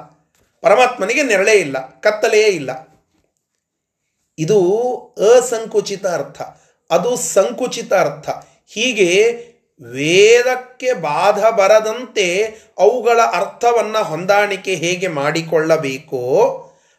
[0.60, 2.92] ಪರಮಾತ್ಮನಿಗೆ ನೆರಳೇ ಇಲ್ಲ, ಕತ್ತಲೆಯೇ ಇಲ್ಲ.
[4.38, 4.58] ಇದು
[5.36, 6.42] ಅಸಂಕುಚಿತ ಅರ್ಥ.
[6.90, 8.30] ಅದು ಸಂಕುಚಿತ ಅರ್ಥ.
[8.68, 9.38] ಹೀಗೆ
[9.82, 16.22] ವೇದಕ್ಕೆ ಬಾಧ ಬರದಂತೆ ಅವುಗಳ ಅರ್ಥವನ್ನು ಹೊಂದಾಣಿಕೆ ಹೇಗೆ ಮಾಡಿಕೊಳ್ಳಬೇಕೋ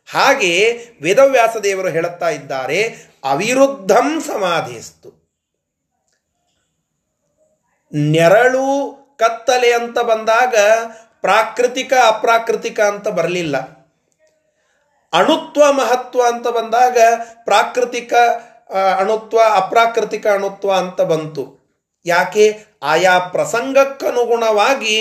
[0.06, 5.10] ಹಾಗೆ ವೇದವ್ಯಾಸ ದೇವರು ಹೇಳುತ್ತಾ ಇದ್ದಾರೆ, ಅವಿರುದ್ಧಂ ಸಮಾಧಿಸ್ತು.
[7.94, 8.68] ನೆರಳು
[9.20, 10.56] ಕತ್ತಲೆ ಅಂತ ಬಂದಾಗ
[11.22, 13.58] ಪ್ರಾಕೃತಿಕ ಅಪ್ರಾಕೃತಿಕ ಅಂತ ಬರಲಿಲ್ಲ.
[15.14, 16.98] ಅಣುತ್ವ ಮಹತ್ವ ಅಂತ ಬಂದಾಗ
[17.44, 18.14] ಪ್ರಾಕೃತಿಕ
[19.00, 21.44] ಅಣುತ್ವ, ಅಪ್ರಾಕೃತಿಕ ಅಣುತ್ವ ಅಂತ ಬಂತು.
[22.06, 22.66] ಯಾಕೆ?
[22.84, 24.98] ಆಯಾ ಪ್ರಸಂಗಕ್ಕನುಗುಣವಾಗಿ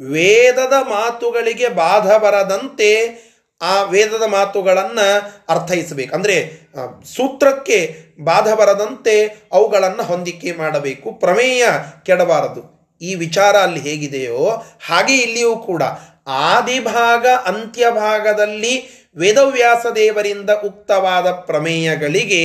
[0.00, 2.90] ವೇದದ ಮಾತುಗಳಿಗೆ ಬಾಧ ಬರದಂತೆ
[3.60, 5.06] ಆ ವೇದದ ಮಾತುಗಳನ್ನು
[5.48, 6.14] ಅರ್ಥೈಸಬೇಕು.
[6.14, 6.36] ಅಂದರೆ
[7.16, 7.78] ಸೂತ್ರಕ್ಕೆ
[8.20, 11.12] ಬಾಧ ಬರದಂತೆ ಅವುಗಳನ್ನು ಹೊಂದಿಕೆ ಮಾಡಬೇಕು.
[11.12, 11.66] ಪ್ರಮೇಯ
[12.06, 12.62] ಕೆಡಬಾರದು.
[13.02, 15.82] ಈ ವಿಚಾರ ಅಲ್ಲಿ ಹೇಗಿದೆಯೋ ಹಾಗೆ ಇಲ್ಲಿಯೂ ಕೂಡ.
[16.26, 18.74] ಆದಿಭಾಗ ಅಂತ್ಯಭಾಗದಲ್ಲಿ
[19.16, 22.42] ವೇದವ್ಯಾಸ ದೇವರಿಂದ ಉಕ್ತವಾದ ಪ್ರಮೇಯಗಳಿಗೆ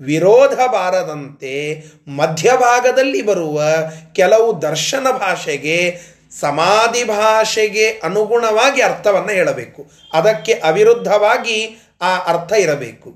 [0.00, 3.62] ವಿರೋಧ ಬಾರದಂತೆ ಮಧ್ಯಭಾಗದಲ್ಲಿ ಬರುವ
[4.12, 5.78] ಕೆಲವು ದರ್ಶನ ಭಾಷೆಗೆ
[6.30, 9.90] ಸಮಾಧಿ ಭಾಷೆಗೆ ಅನುಗುಣವಾಗಿ ಅರ್ಥವನ್ನು ಹೇಳಬೇಕು.
[10.12, 13.14] ಅದಕ್ಕೆ ಅವಿರುದ್ಧವಾಗಿ ಆ ಅರ್ಥ ಇರಬೇಕು.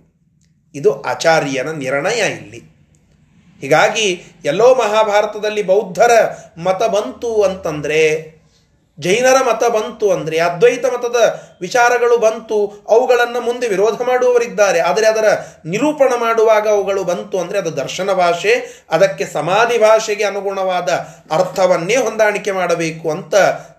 [0.74, 2.70] ಇದು ಆಚಾರ್ಯನ ನಿರ್ಣಯ ಇಲ್ಲಿ.
[3.60, 6.10] ಹೀಗಾಗಿ ಎಲ್ಲೋ ಮಹಾಭಾರತದಲ್ಲಿ ಬೌದ್ಧರ
[6.58, 8.39] ಮತ ಬಂತು ಅಂತಂದರೆ
[9.00, 14.80] ಜೈನರ ಮತ ಬಂತು ಅಂದರೆ, ಅದ್ವೈತ ಮತದ ವಿಚಾರಗಳು ಬಂತು, ಅವುಗಳನ್ನು ಮುಂದೆ ವಿರೋಧ ಮಾಡುವವರಿದ್ದಾರೆ.
[14.80, 15.24] ಆದರೆ ಅದರ
[15.66, 20.88] ನಿರೂಪಣ ಮಾಡುವಾಗ ಅವುಗಳು ಬಂತು ಅಂದರೆ ಅದು ದರ್ಶನ ಭಾಷೆ, ಅದಕ್ಕೆ ಸಮಾಧಿ ಭಾಷೆಗೆ ಅನುಗುಣವಾದ
[21.30, 23.34] ಅರ್ಥವನ್ನೇ ಹೊಂದಾಣಿಕೆ ಮಾಡಬೇಕು ಅಂತ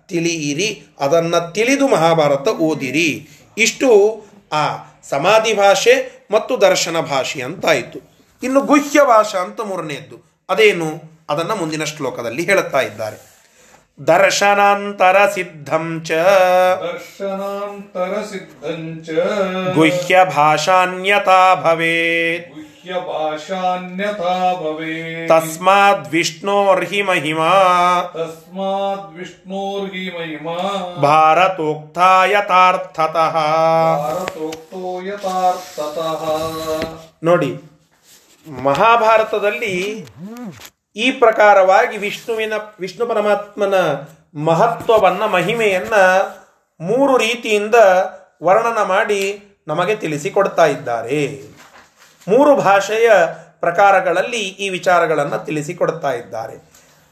[0.09, 0.83] ತಿಳಿಯಿರಿ.
[0.99, 3.29] ಅದನ್ನು ತಿಳಿದು ಮಹಾಭಾರತ ಓದಿರಿ.
[3.57, 4.77] ಇಷ್ಟು ಆ
[5.09, 7.99] ಸಮಾಧಿ ಭಾಷೆ ಮತ್ತು ದರ್ಶನ ಭಾಷೆ ಅಂತಾಯಿತು.
[8.43, 11.11] ಇನ್ನು ಗುಹ್ಯ ಭಾಷಾ ಅಂತ ಮೂರನೆಯದ್ದು ಅದೇನು?
[11.29, 13.30] ಅದನ್ನು ಮುಂದಿನ ಶ್ಲೋಕದಲ್ಲಿ ಹೇಳುತ್ತಾ ಇದ್ದಾರೆ.
[13.99, 16.11] ದರ್ಶನಾಂತರ ಸಿದ್ಧಂ ಚ.
[16.11, 19.09] ದರ್ಶನಾಂತರ ಸಿದ್ಧಂ ಚ
[19.75, 22.49] ಗುಹ್ಯ ಭಾಷಾನ್ಯತಾ ಭವೇತ್.
[22.49, 25.29] ಗುಹ್ಯ ಭಾಷಾನ್ಯತಾ ಭವೇತ್.
[25.29, 27.51] ತಸ್ಮಾದ್ ವಿಷ್ಣೋರ್ಹಿ ಮಹಿಮಾ.
[28.13, 30.57] ತಸ್ಮಾದ್ ವಿಷ್ಣೋರ್ಹಿ ಮಹಿಮಾ.
[31.01, 33.33] ಭಾರತೋಕ್ತಾಯ ಯಥಾರ್ಥತಃ
[33.97, 36.23] ಭಾರತೋಕ್ತೋ ಯಥಾರ್ಥತಃ
[37.23, 37.59] ನೋಡಿ
[38.47, 40.05] ಮಹಾಭಾರತದಲ್ಲಿ
[40.95, 43.73] ಈ ಪ್ರಕಾರವಾಗಿ ವಿಷ್ಣುವಿನ, ವಿಷ್ಣು ಪರಮಾತ್ಮನ
[44.35, 46.03] ಮಹತ್ವವನ್ನು, ಮಹಿಮೆಯನ್ನು
[46.79, 47.75] ಮೂರು ರೀತಿಯಿಂದ
[48.43, 51.41] ವರ್ಣನ ಮಾಡಿ ನಮಗೆ ತಿಳಿಸಿಕೊಡ್ತಾ ಇದ್ದಾರೆ.
[52.27, 53.11] ಮೂರು ಭಾಷೆಯ
[53.59, 56.71] ಪ್ರಕಾರಗಳಲ್ಲಿ ಈ ವಿಚಾರಗಳನ್ನು ತಿಳಿಸಿಕೊಡ್ತಾ ಇದ್ದಾರೆ.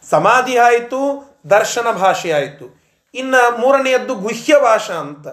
[0.09, 1.01] ಸಮಾಧಿ ಆಯಿತು,
[1.49, 2.79] ದರ್ಶನ ಭಾಷೆ ಆಯಿತು.
[3.13, 5.27] ಇನ್ನು ಮೂರನೆಯದ್ದು ಗುಹ್ಯ ಭಾಷಾ ಅಂತ.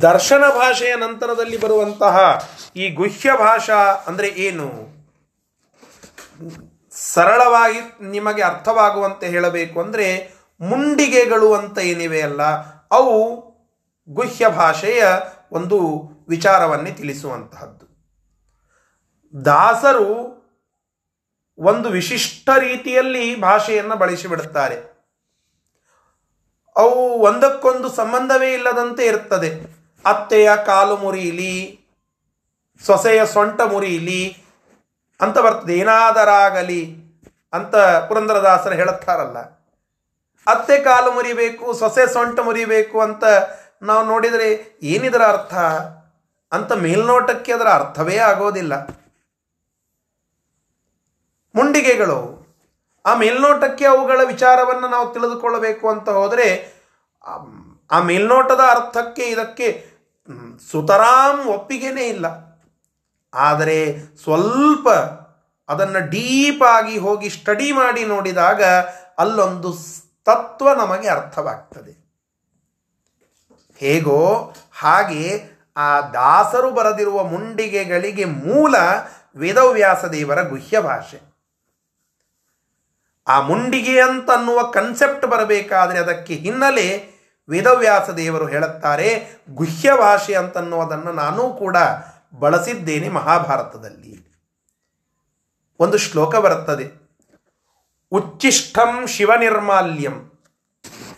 [0.00, 4.92] ದರ್ಶನ ಭಾಷೆಯ ನಂತರದಲ್ಲಿ ಬರುವಂತಹ ಈ ಗುಹ್ಯ ಭಾಷಾ ಅಂದರೆ ಏನು?
[6.94, 10.06] ಸರಳವಾಗಿ ನಿಮಗೆ ಅರ್ಥವಾಗುವಂತೆ ಹೇಳಬೇಕು ಅಂದರೆ
[10.60, 12.42] ಮುಂಡಿಗೆಗಳು ಅಂತ ಏನಿವೆ ಅಲ್ಲ,
[12.90, 13.16] ಅವು
[14.08, 15.04] ಗುಹ್ಯ ಭಾಷೆಯ
[15.52, 15.78] ಒಂದು
[16.28, 17.86] ವಿಚಾರವನ್ನೇ ತಿಳಿಸುವಂತಹದ್ದು.
[19.44, 20.08] ದಾಸರು
[21.58, 24.76] ಒಂದು ವಿಶಿಷ್ಟ ರೀತಿಯಲ್ಲಿ ಭಾಷೆಯನ್ನು ಬಳಸಿಬಿಡುತ್ತಾರೆ.
[26.76, 29.50] ಅವು ಒಂದಕ್ಕೊಂದು ಸಂಬಂಧವೇ ಇಲ್ಲದಂತೆ ಇರ್ತದೆ.
[30.04, 31.78] ಅತ್ತೆಯ ಕಾಲು ಮುರಿಯಲಿ
[32.84, 34.22] ಸೊಸೆಯ ಸೊಂಟ ಮುರಿಯಲಿ
[35.22, 35.78] ಅಂತ ಬರ್ತದೆ.
[35.78, 36.96] ಏನಾದರಾಗಲಿ
[37.52, 39.38] ಅಂತ ಪುರಂದರದಾಸರು ಹೇಳುತ್ತಾರಲ್ಲ.
[40.46, 43.24] ಅತ್ತೆ ಕಾಲು ಮುರಿಬೇಕು, ಸೊಸೆ ಸೊಂಟ ಮುರಿಬೇಕು ಅಂತ
[43.82, 45.54] ನಾವು ನೋಡಿದರೆ ಏನಿದರ ಅರ್ಥ?
[46.52, 48.86] ಅಂತ ಮೇಲ್ನೋಟಕ್ಕೆ ಅದರ ಅರ್ಥವೇ ಆಗೋದಿಲ್ಲ.
[51.54, 52.42] ಮುಂಡಿಗೆಗಳು.
[53.06, 56.74] ಆ ಮೇಲ್ನೋಟಕ್ಕೆ ಅವುಗಳ ವಿಚಾರವನ್ನು ನಾವು ತಿಳಿದುಕೊಳ್ಳಬೇಕು ಅಂತ ಹೋದರೆ,
[57.90, 59.90] ಆ ಮೇಲ್ನೋಟದ ಅರ್ಥಕ್ಕೆ ಇದಕ್ಕೆ
[60.70, 62.51] ಸುತರಾಂ ಒಪ್ಪಿಗೆನೇ ಇಲ್ಲ.
[63.34, 64.88] ಆದರೆ ಸ್ವಲ್ಪ
[65.68, 68.62] ಅದನ್ನು ಡೀಪಾಗಿ ಹೋಗಿ ಸ್ಟಡಿ ಮಾಡಿ ನೋಡಿದಾಗ
[69.18, 69.72] ಅಲ್ಲೊಂದು
[70.24, 72.02] ತತ್ವ ನಮಗೆ ಅರ್ಥವಾಗ್ತದೆ.
[73.76, 75.42] ಹೇಗೋ ಹಾಗೆ
[75.76, 78.76] ಆ ದಾಸರು ಬರೆದಿರುವ ಮುಂಡಿಗೆಗಳಿಗೆ ಮೂಲ
[79.36, 81.20] ವೇದವ್ಯಾಸ ದೇವರ ಗುಹ್ಯ ಭಾಷೆ.
[83.28, 87.10] ಆ ಮುಂಡಿಗೆ ಅಂತನ್ನುವ ಕನ್ಸೆಪ್ಟ್ ಬರಬೇಕಾದ್ರೆ ಅದಕ್ಕೆ ಹಿನ್ನೆಲೆ
[87.48, 91.76] ವೇದವ್ಯಾಸ ದೇವರು ಹೇಳುತ್ತಾರೆ, ಗುಹ್ಯ ಭಾಷೆ ಅಂತನ್ನುವುದನ್ನು ನಾನೂ ಕೂಡ
[92.38, 94.32] ಬಳಸಿದ್ದೇನೆ ಮಹಾಭಾರತದಲ್ಲಿ.
[95.80, 97.02] ಒಂದು ಶ್ಲೋಕ ಬರುತ್ತದೆ.
[98.12, 100.32] ಉಚ್ಚಿಷ್ಟಂ ಶಿವನಿರ್ಮಾಲ್ಯಂ.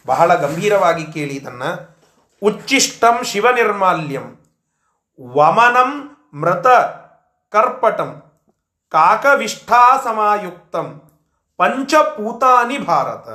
[0.07, 1.62] ಬಹಳ ಗಂಭೀರವಾಗಿ ಕೇಳಿ ಇದನ್ನ.
[2.42, 4.40] ಉಚ್ಚಿಷ್ಟಂ ಶಿವನಿರ್ಮಾಲ್ಯಂ.
[5.20, 6.66] ವಮನಂ ಮೃತ
[7.53, 8.22] ಕರ್ಪಟಂ.
[8.88, 11.03] ಕಾಕವಿಷ್ಠಾ ಸಮಾಯುಕ್ತಂ
[11.57, 13.29] ಪಂಚಪೂತಾನಿ ಭಾರತ.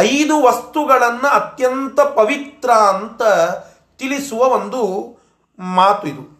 [0.00, 3.22] ಐದು ವಸ್ತುಗಳನ್ನು ಅತ್ಯಂತ ಪವಿತ್ರ ಅಂತ
[3.98, 5.16] ತಿಳಿಸುವ ಒಂದು
[5.58, 6.36] ಮಾತು ಇದು.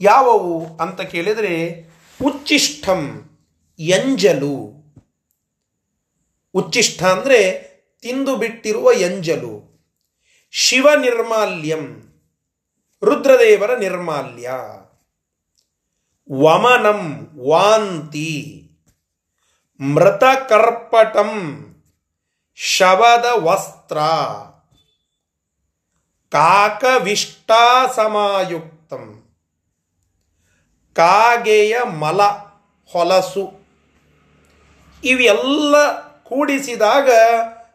[0.00, 1.84] ಯಾವವು ಅಂತ ಕೇಳಿದರೆ
[2.24, 3.30] ಉಚ್ಚಿಷ್ಟಂ
[3.78, 4.76] ಎಂಜಲು.
[6.54, 7.66] ಉಚ್ಚಿಷ್ಟ ಅಂದರೆ
[8.02, 9.76] ತಿಂದು ಬಿಟ್ಟಿರುವ ಎಂಜಲು.
[10.50, 12.02] ಶಿವ ನಿರ್ಮಾಲ್ಯಂ,
[13.04, 14.50] ರುದ್ರದೇವರ ನಿರ್ಮಾಲ್ಯ.
[16.32, 18.62] ವಮನಂ ವಾಂತಿ,
[19.80, 21.62] ಮೃತಕರ್ಪಟಂ
[22.58, 23.98] ಶವದ ವಸ್ತ್ರ
[26.30, 29.22] ಕಾಕವಿಷ್ಟಾಸಮಾಯುಕ್ತಂ.
[30.94, 32.20] ಕಾಗೆಯ ಮಲ,
[32.92, 33.52] ಹೊಲಸು.
[35.04, 35.74] ಇವೆಲ್ಲ
[36.22, 37.10] ಕೂಡಿಸಿದಾಗ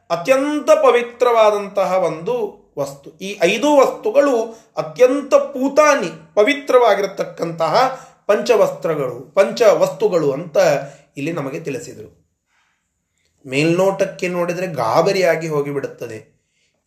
[0.10, 3.10] ಅತ್ಯಂತ ಪವಿತ್ರವಾದಂತಹ ಒಂದು ವಸ್ತು.
[3.10, 10.58] ಈ ಐದು ವಸ್ತುಗಳು ಅತ್ಯಂತ ಪೂತಾನಿ, ಪವಿತ್ರವಾಗಿರತಕ್ಕಂತಹ ಪಂಚವಸ್ತ್ರಗಳು ಪಂಚ ವಸ್ತುಗಳು ಅಂತ
[11.17, 12.21] ಇಲ್ಲಿ ನಮಗೆ ತಿಳಿಸಿದರು.
[13.48, 16.42] ಮೇಲ್ನೋಟಕ್ಕೆ ನೋಡಿದರೆ ಗಾಬರಿಯಾಗಿ ಹೋಗಿಬಿಡುತ್ತದೆ.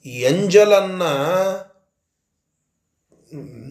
[0.07, 1.03] ಎಂಜಲನ್ನ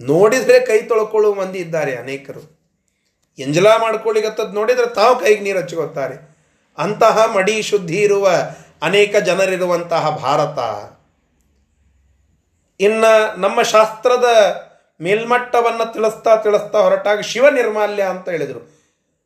[0.05, 2.63] ನೋಡಿದರೆ ಕೈ ತೊಳ್ಕೊಳ್ಳುವ ಮಂದಿ ಇದ್ದಾರೆ ಅನೇಕರು.
[3.39, 6.37] ಎಂಜಲ ಮಾಡ್ಕೊಳ್ಳಿಗತ್ತದ್ದು ನೋಡಿದರೆ ತಾವು ಕೈಗೆ ನೀರು ಹಚ್ಕೋತಾರೆ
[6.77, 8.29] ಅಂತಹ ಮಡಿ ಶುದ್ಧಿ ಇರುವ
[8.81, 10.59] ಅನೇಕ ಜನರಿರುವಂತಹ ಭಾರತ.
[12.79, 14.25] ಇನ್ನು ನಮ್ಮ ಶಾಸ್ತ್ರದ
[15.01, 18.72] ಮೇಲ್ಮಟ್ಟವನ್ನು ತಿಳಿಸ್ತಾ ತಿಳಿಸ್ತಾ ಹೊರಟಾಗ ಶಿವ ನಿರ್ಮಾಲ್ಯ ಅಂತ ಹೇಳಿದರು.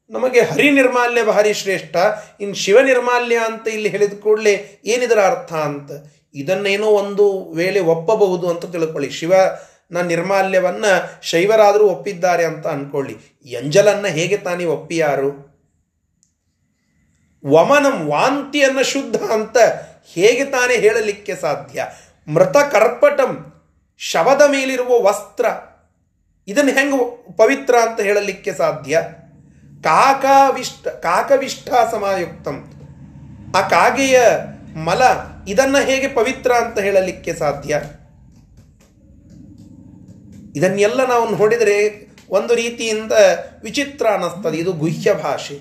[0.09, 1.95] ನಮಗೆ ಹರಿ ನಿರ್ಮಾಲ್ಯ ಭಾರಿ ಶ್ರೇಷ್ಠ
[2.39, 4.53] ಇನ್ನು ಶಿವ ನಿರ್ಮಾಲ್ಯ ಅಂತ ಇಲ್ಲಿ ಹೇಳಿದ ಕೂಡಲೇ
[4.85, 5.91] ಏನಿದರ ಅರ್ಥ ಅಂತ?
[6.35, 9.09] ಇದನ್ನೇನೋ ಒಂದು ವೇಳೆ ಒಪ್ಪಬಹುದು ಅಂತ ತಿಳ್ಕೊಳ್ಳಿ.
[9.09, 10.91] ಶಿವನ ನಿರ್ಮಾಲ್ಯವನ್ನು
[11.21, 13.15] ಶೈವರಾದರೂ ಒಪ್ಪಿದ್ದಾರೆ ಅಂತ ಅಂದ್ಕೊಳ್ಳಿ
[13.51, 15.29] ಎಂಜಲನ್ನು ಹೇಗೆ ತಾನೇ ಒಪ್ಪಿಯಾರು?
[17.43, 19.57] ವಮನಂ ವಾಂತಿಯನ್ನು ಶುದ್ಧ ಅಂತ
[20.13, 21.85] ಹೇಗೆ ತಾನೇ ಹೇಳಲಿಕ್ಕೆ ಸಾಧ್ಯ?
[22.27, 23.31] ಮೃತ ಕರ್ಪಟಂ
[24.01, 25.45] ಶವದ ಮೇಲಿರುವ ವಸ್ತ್ರ,
[26.47, 26.97] ಇದನ್ನು ಹೆಂಗೆ
[27.37, 29.01] ಪವಿತ್ರ ಅಂತ ಹೇಳಲಿಕ್ಕೆ ಸಾಧ್ಯ?
[29.87, 32.73] ಕಾಕಾವಿಷ್ಟ ಕಾಕವಿಷ್ಠ ಸಮಾಯುಕ್ತಂ
[33.55, 34.21] ಆ ಕಾಗೆಯ
[34.75, 35.01] ಮಲ
[35.47, 37.81] ಇದನ್ನ ಹೇಗೆ ಪವಿತ್ರ ಅಂತ ಹೇಳಲಿಕ್ಕೆ ಸಾಧ್ಯ?
[40.55, 43.11] ಇದನ್ನೆಲ್ಲ ನಾವು ನೋಡಿದರೆ ಒಂದು ರೀತಿಯಿಂದ
[43.63, 44.57] ವಿಚಿತ್ರ ಅನ್ನಿಸ್ತದೆ.
[44.57, 45.59] ಇದು ಗುಹ್ಯ ಭಾಷೆ.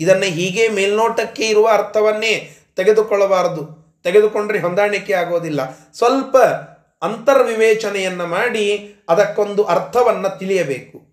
[0.00, 3.78] ಇದನ್ನು ಹೀಗೆ ಮೇಲ್ನೋಟಕ್ಕೆ ಇರುವ ಅರ್ಥವನ್ನೇ ತೆಗೆದುಕೊಳ್ಳಬಾರದು.
[4.04, 5.78] ತೆಗೆದುಕೊಂಡ್ರೆ ಹೊಂದಾಣಿಕೆ ಆಗೋದಿಲ್ಲ.
[5.92, 6.36] ಸ್ವಲ್ಪ
[7.02, 11.07] ಅಂತರ್ವಿವೇಚನೆಯನ್ನು ಮಾಡಿ ಅದಕ್ಕೊಂದು ಅರ್ಥವನ್ನು ತಿಳಿಯಬೇಕು.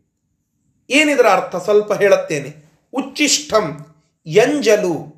[0.90, 1.56] ಏನಿದರ ಅರ್ಥ?
[1.56, 2.66] ಸ್ವಲ್ಪ ಹೇಳುತ್ತೇನೆ.
[2.94, 3.96] ಉಚ್ಚಿಷ್ಟಂ
[4.26, 5.16] ಎಂಜಲು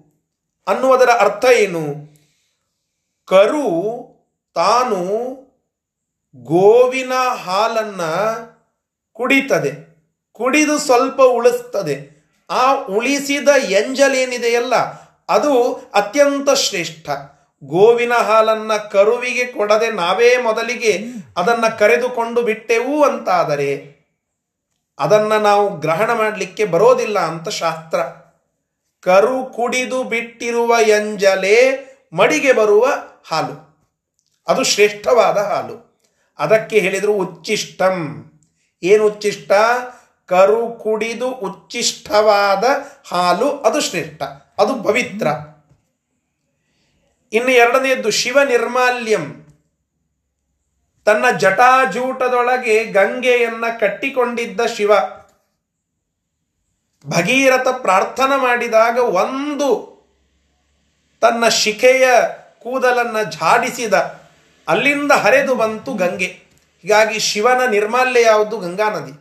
[0.67, 1.83] ಅನ್ನುವುದರ ಅರ್ಥ ಏನು?
[3.25, 3.71] ಕರು
[4.55, 4.97] ತಾನು
[6.35, 7.11] ಗೋವಿನ
[7.43, 8.01] ಹಾಲನ್ನ
[9.13, 9.87] ಕುಡಿತದೆ.
[10.31, 12.17] ಕುಡಿದು ಸ್ವಲ್ಪ ಉಳಿಸ್ತದೆ.
[12.49, 14.75] ಆ ಉಳಿಸಿದ ಎಂಜಲೇನಿದೆಯಲ್ಲ
[15.29, 17.09] ಅದು ಅತ್ಯಂತ ಶ್ರೇಷ್ಠ.
[17.63, 21.03] ಗೋವಿನ ಹಾಲನ್ನ ಕರುವಿಗೆ ಕೊಡದೆ ನಾವೇ ಮೊದಲಿಗೆ
[21.37, 23.96] ಅದನ್ನ ಕರೆದುಕೊಂಡು ಬಿಟ್ಟೆವು ಅಂತಾದರೆ
[24.99, 27.97] ಅದನ್ನ ನಾವು ಗ್ರಹಣ ಮಾಡಲಿಕ್ಕೆ ಬರೋದಿಲ್ಲ ಅಂತ ಶಾಸ್ತ್ರ.
[28.99, 32.87] ಕರು ಕುಡಿದು ಬಿಟ್ಟಿರುವ ಎಂಜಲೆ ಮಡಿಗೆ ಬರುವ
[33.27, 33.67] ಹಾಲು.
[34.47, 36.03] ಅದು ಶ್ರೇಷ್ಠವಾದ ಹಾಲು.
[36.39, 38.31] ಅದಕ್ಕೆ ಹೇಳಿದರು ಉಚ್ಚಿಷ್ಟಂ.
[38.83, 39.51] ಏನು ಉಚ್ಚಿಷ್ಟ?
[40.25, 42.63] ಕರು ಕುಡಿದು ಉಚ್ಚಿಷ್ಟವಾದ
[43.07, 44.21] ಹಾಲು ಅದು ಶ್ರೇಷ್ಠ.
[44.59, 45.27] ಅದು ಪವಿತ್ರ.
[47.33, 49.46] ಇನ್ನು ಎರಡನೆಯದ್ದು ಶಿವ ನಿರ್ಮಾಲ್ಯಂ
[51.07, 54.91] ತನ್ನ ಜಟಾಜೂಟದೊಳಗೆ ಗಂಗೆಯನ್ನ ಕಟ್ಟಿಕೊಂಡಿದ್ದ ಶಿವ.
[57.07, 59.97] ಭಗೀರಥ ಪ್ರಾರ್ಥನೆ ಮಾಡಿದಾಗ ಒಂದು
[61.21, 62.09] ತನ್ನ ಶಿಖೆಯ
[62.59, 63.93] ಕೂದಲನ್ನ ಝಾಡಿಸಿದ.
[64.67, 66.43] ಅಲ್ಲಿಂದ ಹರಿದು ಬಂತು ಗಂಗೆ.
[66.81, 68.57] ಹೀಗಾಗಿ ಶಿವನ ನಿರ್ಮಾಲ್ಯ ಯಾವುದು?
[68.57, 69.13] ಗಂಗಾ ನದಿ.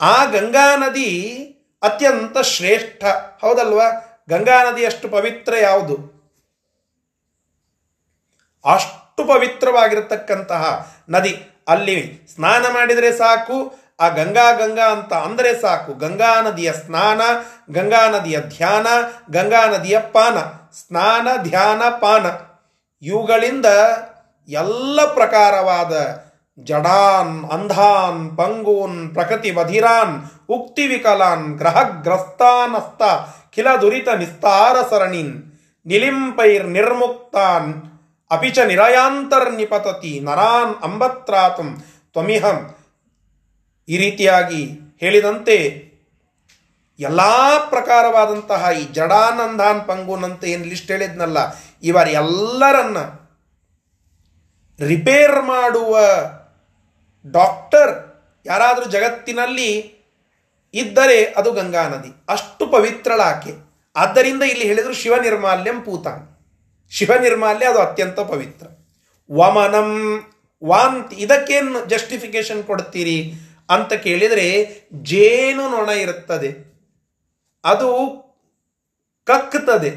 [0.00, 1.38] ಆ ಗಂಗಾ ನದಿ
[1.82, 3.04] ಅತ್ಯಂತ ಶ್ರೇಷ್ಠ.
[3.40, 4.18] ಹೌದಲ್ವಾ?
[4.28, 5.96] ಗಂಗಾ ನದಿಯಷ್ಟು ಪವಿತ್ರ ಯಾವುದು?
[8.64, 9.01] ಅಷ್ಟು
[9.32, 11.64] ಪವಿತ್ರವಾಗಿರತಕ್ಕಂತಹ ನದಿ.
[11.68, 15.94] ಅಲ್ಲಿ ಸ್ನಾನ ಮಾಡಿದರೆ ಸಾಕು, ಆ ಗಂಗಾ ಗಂಗಾ ಅಂತ ಅಂದರೆ ಸಾಕು.
[15.94, 17.20] ಗಂಗಾ ನದಿಯ ಸ್ನಾನ,
[17.70, 18.86] ಗಂಗಾ ನದಿಯ ಧ್ಯಾನ,
[19.30, 20.38] ಗಂಗಾ ನದಿಯ ಪಾನ.
[20.72, 22.26] ಸ್ನಾನ, ಧ್ಯಾನ, ಪಾನ.
[23.02, 23.66] ಇವುಗಳಿಂದ
[24.48, 25.92] ಎಲ್ಲ ಪ್ರಕಾರವಾದ
[26.60, 30.14] ಜಡಾನ್, ಅಂಧಾನ್, ಪಂಗೂನ್, ಪ್ರಕೃತಿ ಬಧಿರಾನ್
[30.48, 33.02] ಉಕ್ತಿ ವಿಕಲಾನ್, ಗ್ರಹಗ್ರಸ್ತಾನಸ್ತ,
[33.54, 35.34] ಖಿಲ ದುರಿತ ನಿಸ್ತಾರ ಸರಣಿನ್,
[35.86, 37.91] ನಿಲಿಂಪೈರ್ ನಿರ್ಮುಕ್ತಾನ್
[38.32, 41.76] ಅಪಿಚ ನಿರಯಾಂತರ್ನಿಪತತಿ ನರಾನ್ ಅಂಬತ್ರಾತಂ
[42.12, 42.74] ತ್ವಮಿಹಂ
[43.88, 45.92] ಈ ರೀತಿಯಾಗಿ ಹೇಳಿದಂತೆ
[47.00, 47.20] ಎಲ್ಲ
[47.70, 51.38] ಪ್ರಕಾರವಾದಂತಹ ಈ ಜಡಾನಂದಾನ್ ಪಂಗುನ್ ಅಂತ ಏನು ಲಿಸ್ಟ್ ಹೇಳಿದ್ನಲ್ಲ
[51.82, 52.98] ಇವರೆಲ್ಲರನ್ನ
[54.86, 55.98] ರಿಪೇರ್ ಮಾಡುವ
[57.26, 57.92] ಡಾಕ್ಟರ್
[58.46, 60.02] ಯಾರಾದರೂ ಜಗತ್ತಿನಲ್ಲಿ
[60.74, 62.08] ಇದ್ದರೆ ಅದು ಗಂಗಾ ನದಿ.
[62.28, 63.52] ಅಷ್ಟು ಪವಿತ್ರಳಾಕೆ.
[63.96, 66.31] ಆದ್ದರಿಂದ ಇಲ್ಲಿ ಹೇಳಿದರು ಶಿವ ನಿರ್ಮಾಲ್ಯಂ ಪೂತಾನ್.
[66.92, 68.66] ಶಿವ ನಿರ್ಮಾಲ್ಯ ಅದು ಅತ್ಯಂತ ಪವಿತ್ರ.
[69.32, 69.90] ವಮನಂ
[70.64, 73.32] ವಾಂತ್ ಇದಕ್ಕೇನು ಜಸ್ಟಿಫಿಕೇಶನ್ ಕೊಡ್ತೀರಿ
[73.70, 76.50] ಅಂತ ಕೇಳಿದರೆ ಜೇನು ನೊಣ ಇರುತ್ತದೆ.
[77.64, 77.88] ಅದು
[79.24, 79.90] ಕಕ್ಕುತ್ತದೆ.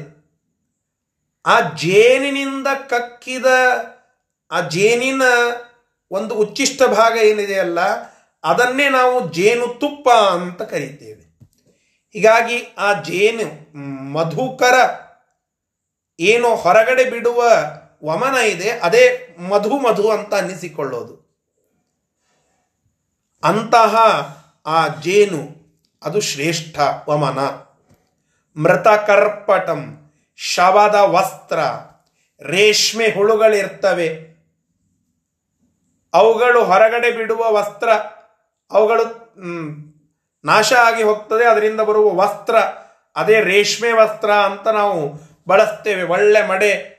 [1.46, 3.46] ಆ ಜೇನಿನಿಂದ ಕಕ್ಕಿದ
[4.50, 5.22] ಆ ಜೇನಿನ
[6.10, 7.80] ಒಂದು ಉಚ್ಚಿಷ್ಟ ಭಾಗ ಏನಿದೆಯಲ್ಲ
[8.44, 11.38] ಅದನ್ನೇ ನಾವು ಜೇನು ತುಪ್ಪ ಅಂತ ಕರಿತೇವೆ.
[12.12, 13.74] ಹೀಗಾಗಿ ಆ ಜೇನು
[14.12, 15.05] ಮಧುಕರ
[16.20, 17.44] ಏನು ಹೊರಗಡೆ ಬಿಡುವ
[18.04, 21.26] ವಮನ ಇದೆ, ಅದೇ ಮಧು ಮಧು ಅಂತ ಅನ್ನಿಸಿಕೊಳ್ಳೋದು.
[23.44, 23.96] ಅಂತಹ
[24.66, 25.56] ಆ ಜೇನು,
[26.02, 27.38] ಅದು ಶ್ರೇಷ್ಠ ವಮನ.
[28.62, 31.58] ಮೃತ ಕರ್ಪಟಂ ಶವದ ವಸ್ತ್ರ,
[32.42, 34.08] ರೇಷ್ಮೆ ಹುಳುಗಳಿರ್ತವೆ.
[36.14, 37.88] ಅವುಗಳು ಹೊರಗಡೆ ಬಿಡುವ ವಸ್ತ್ರ,
[38.70, 39.04] ಅವುಗಳು
[40.44, 42.56] ನಾಶ ಆಗಿ ಹೋಗ್ತದೆ, ಅದರಿಂದ ಬರುವ ವಸ್ತ್ರ,
[43.16, 46.96] ಅದೇ ರೇಷ್ಮೆ ವಸ್ತ್ರ ಅಂತ ನಾವು ಬಳಸ್ತೇವೆ, ಒಳ್ಳೆ ಮಡೆ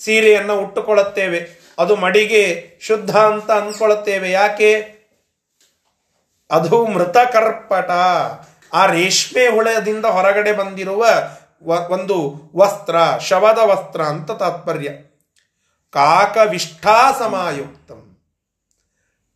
[0.00, 1.66] ಸೀರೆಯನ್ನು ಉಟ್ಟುಕೊಳ್ಳುತ್ತೇವೆ.
[1.78, 4.30] ಅದು ಮಡಿಗೆ ಶುದ್ಧ ಅಂತ ಅಂದ್ಕೊಳ್ಳುತ್ತೇವೆ.
[4.30, 4.96] ಯಾಕೆ?
[6.50, 7.90] ಅದು ಮೃತಕರ್ಪಟ
[8.72, 11.06] ಆ ರೇಷ್ಮೆ ಹುಳದಿಂದ ಹೊರಗಡೆ ಬಂದಿರುವ
[11.62, 14.88] ಒಂದು ವಸ್ತ್ರ, ಶವದ ವಸ್ತ್ರ ಅಂತ ತಾತ್ಪರ್ಯ.
[15.90, 18.16] ಕಾಕವಿಷ್ಠಾ ಸಮಾಯುಕ್ತಂ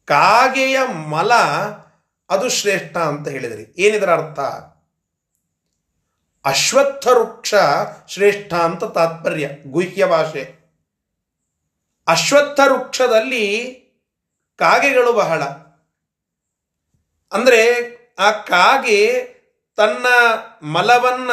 [0.04, 1.32] ಕಾಗೆಯ ಮಲ
[2.30, 3.74] ಅದು ಶ್ರೇಷ್ಠ ಅಂತ ಹೇಳಿದ್ರಿ.
[3.78, 4.40] ಏನಿದರ ಅರ್ಥ?
[6.44, 7.54] ಅಶ್ವತ್ಥ ವೃಕ್ಷ
[8.08, 10.54] ಶ್ರೇಷ್ಠ ಅಂತ ತಾತ್ಪರ್ಯ ಗುಹ್ಯ ಭಾಷೆ.
[12.08, 13.74] ಅಶ್ವತ್ಥ ವೃಕ್ಷದಲ್ಲಿ
[14.58, 15.42] ಕಾಗೆಗಳು ಬಹಳ.
[17.32, 17.60] ಅಂದರೆ
[18.18, 19.22] ಆ ಕಾಗೆ
[19.76, 20.06] ತನ್ನ
[20.66, 21.30] ಮಲವನ್ನ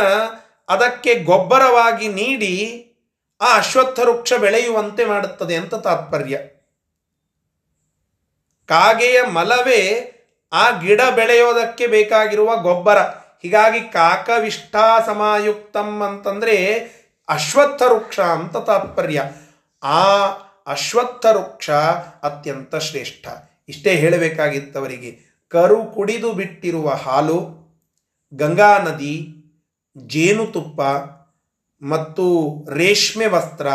[0.70, 2.84] ಅದಕ್ಕೆ ಗೊಬ್ಬರವಾಗಿ ನೀಡಿ
[3.42, 6.38] ಆ ಅಶ್ವತ್ಥ ವೃಕ್ಷ ಬೆಳೆಯುವಂತೆ ಮಾಡುತ್ತದೆ ಅಂತ ತಾತ್ಪರ್ಯ.
[8.66, 10.14] ಕಾಗೆಯ ಮಲವೇ
[10.54, 13.27] ಆ ಗಿಡ ಬೆಳೆಯೋದಕ್ಕೆ ಬೇಕಾಗಿರುವ ಗೊಬ್ಬರ.
[13.42, 16.58] ಹೀಗಾಗಿ ಕಾಕವಿಷ್ಠಾ ಸಮಾಯುಕ್ತಂ ಅಂತಂದರೆ
[17.30, 19.24] ಅಶ್ವತ್ಥ ವೃಕ್ಷ ಅಂತ ತಾತ್ಪರ್ಯ.
[19.84, 20.26] ಆ
[20.68, 21.70] ಅಶ್ವತ್ಥ ವೃಕ್ಷ
[22.24, 23.28] ಅತ್ಯಂತ ಶ್ರೇಷ್ಠ.
[23.70, 25.20] ಇಷ್ಟೇ ಹೇಳಬೇಕಾಗಿತ್ತವರಿಗೆ.
[25.50, 27.58] ಕರು ಕುಡಿದು ಬಿಟ್ಟಿರುವ ಹಾಲು,
[28.34, 29.28] ಗಂಗಾ ನದಿ,
[29.98, 30.82] ಜೇನುತುಪ್ಪ
[31.84, 33.68] ಮತ್ತು ರೇಷ್ಮೆ ವಸ್ತ್ರ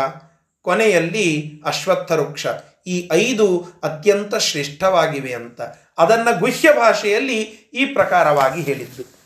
[0.61, 2.47] ಕೊನೆಯಲ್ಲಿ ಅಶ್ವತ್ಥ ವೃಕ್ಷ
[2.87, 5.61] ಈ ಐದು ಅತ್ಯಂತ ಶ್ರೇಷ್ಠವಾಗಿವೆ ಅಂತ.
[5.97, 7.41] ಅದನ್ನು ಗುಹ್ಯ ಭಾಷೆಯಲ್ಲಿ
[7.73, 9.22] ಈ ಪ್ರಕಾರವಾಗಿ ಹೇಳಿದ್ದು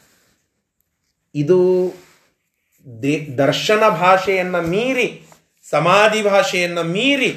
[1.37, 1.59] ಇದು
[3.01, 5.07] ದೇ ದರ್ಶನ ಭಾಷೆಯನ್ನು ಮೀರಿ,
[5.69, 7.29] ಸಮಾಧಿ ಭಾಷೆಯನ್ನು ಮೀರಿ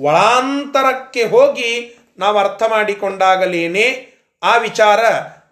[0.00, 1.70] ಒಳಾಂತರಕ್ಕೆ ಹೋಗಿ
[2.18, 3.86] ನಾವು ಅರ್ಥ ಮಾಡಿಕೊಂಡಾಗಲೇನೆ
[4.42, 5.00] ಆ ವಿಚಾರ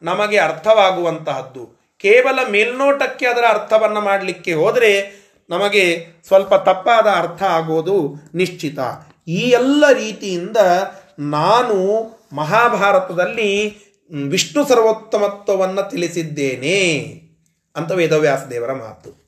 [0.03, 1.65] ನಮಗೆ ಅರ್ಥವಾಗುವಂತಹದ್ದು.
[1.99, 4.93] ಕೇವಲ ಮೇಲ್ನೋಟಕ್ಕೆ ಅದರ ಅರ್ಥವನ್ನು ಮಾಡಲಿಕ್ಕೆ ಹೋದರೆ
[5.51, 7.97] ನಮಗೆ ಸ್ವಲ್ಪ ತಪ್ಪಾದ ಅರ್ಥ ಆಗೋದು
[8.35, 8.79] ನಿಶ್ಚಿತ.
[9.29, 10.57] ಈ ಎಲ್ಲ ರೀತಿಯಿಂದ
[11.19, 11.77] ನಾನು
[12.33, 13.51] ಮಹಾಭಾರತದಲ್ಲಿ
[14.29, 16.79] ವಿಷ್ಣು ಸರ್ವೋತ್ತಮತ್ವವನ್ನು ತಿಳಿಸಿದ್ದೇನೆ.
[17.77, 19.27] ಅಂತ ವೇದವ್ಯಾಸ ದೇವರ ಮಾತು.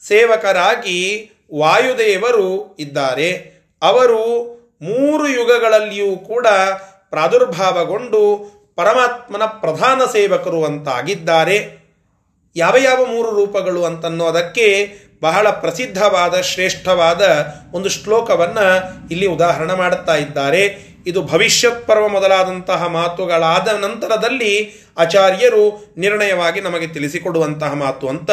[0.08, 3.60] ಸೇವಕರಾಗಿ ವಾಯುದೇವರು ಇದ್ದಾರೆ.
[3.82, 4.22] ಅವರು
[4.82, 6.48] ಮೂರು ಯುಗಗಳಲ್ಲಿಯೂ ಕೂಡ
[7.10, 8.22] ಪ್ರಾದುರ್ಭಾವಗೊಂಡು
[8.76, 11.80] ಪರಮಾತ್ಮನ ಪ್ರಧಾನ ಸೇವಕರು ಅಂತಾಗಿದ್ದಾರೆ.
[12.56, 14.68] ಯಾವ ಯಾವ ಮೂರು ರೂಪಗಳು ಅಂತನ್ನೋದಕ್ಕೆ
[15.22, 17.22] ಬಹಳ ಪ್ರಸಿದ್ಧವಾದ, ಶ್ರೇಷ್ಠವಾದ
[17.74, 18.68] ಒಂದು ಶ್ಲೋಕವನ್ನು
[19.12, 20.89] ಇಲ್ಲಿ ಉದಾಹರಣೆ ಮಾಡುತ್ತಾ ಇದ್ದಾರೆ.
[21.10, 24.54] ಇದು ಭವಿಷ್ಯತ್ ಪರ್ವ ಮೊದಲಾದಂತಹ ಮಾತುಗಳಾದ ನಂತರದಲ್ಲಿ
[24.98, 25.64] ಆಚಾರ್ಯರು
[25.98, 28.32] ನಿರ್ಣಯವಾಗಿ ನಮಗೆ ತಿಳಿಸಿಕೊಡುವಂತಹ ಮಾತು ಅಂತ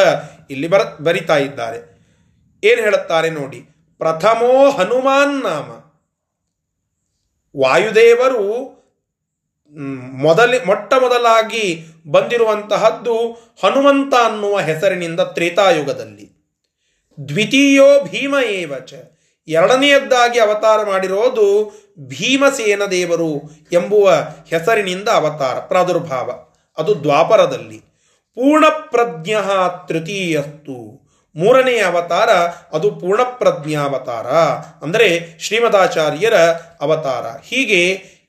[0.51, 1.79] ಇಲ್ಲಿ ಬರ, ಬರಿತಾ ಇದ್ದಾರೆ.
[2.63, 3.61] ಏನು ಹೇಳುತ್ತಾರೆ ನೋಡಿ,
[4.01, 5.69] ಪ್ರಥಮೋ ಹನುಮಾನ್ ನಾಮ.
[7.55, 8.45] ವಾಯುದೇವರು
[10.23, 11.65] ಮೊದಲ, ಮೊಟ್ಟ ಮೊದಲಾಗಿ
[12.11, 13.17] ಬಂದಿರುವಂತಹದ್ದು
[13.63, 16.27] ಹನುಮಂತ ಅನ್ನುವ ಹೆಸರಿನಿಂದ ತ್ರೇತಾಯುಗದಲ್ಲಿ.
[17.19, 18.93] ದ್ವಿತೀಯೋ ಭೀಮ ಏವಚ.
[19.49, 21.47] ಎರಡನೆಯದ್ದಾಗಿ ಅವತಾರ ಮಾಡಿರೋದು
[21.99, 24.11] ಭೀಮಸೇನ ದೇವರು ಎಂಬುವ
[24.51, 26.31] ಹೆಸರಿನಿಂದ ಅವತಾರ, ಪ್ರಾದುರ್ಭಾವ.
[26.79, 27.79] ಅದು ದ್ವಾಪರದಲ್ಲಿ.
[28.35, 29.35] ಪೂರ್ಣಪ್ರಜ್ಞ
[29.89, 31.07] ತೃತೀಯಸ್ತು.
[31.35, 32.31] ಮೂರನೇ ಅವತಾರ,
[32.73, 34.27] ಅದು ಪೂರ್ಣಪ್ರಜ್ಞಾವತಾರ.
[34.85, 36.35] ಅಂದರೆ ಶ್ರೀಮದಾಚಾರ್ಯರ
[36.81, 37.25] ಅವತಾರ.
[37.45, 37.83] ಹೀಗೆ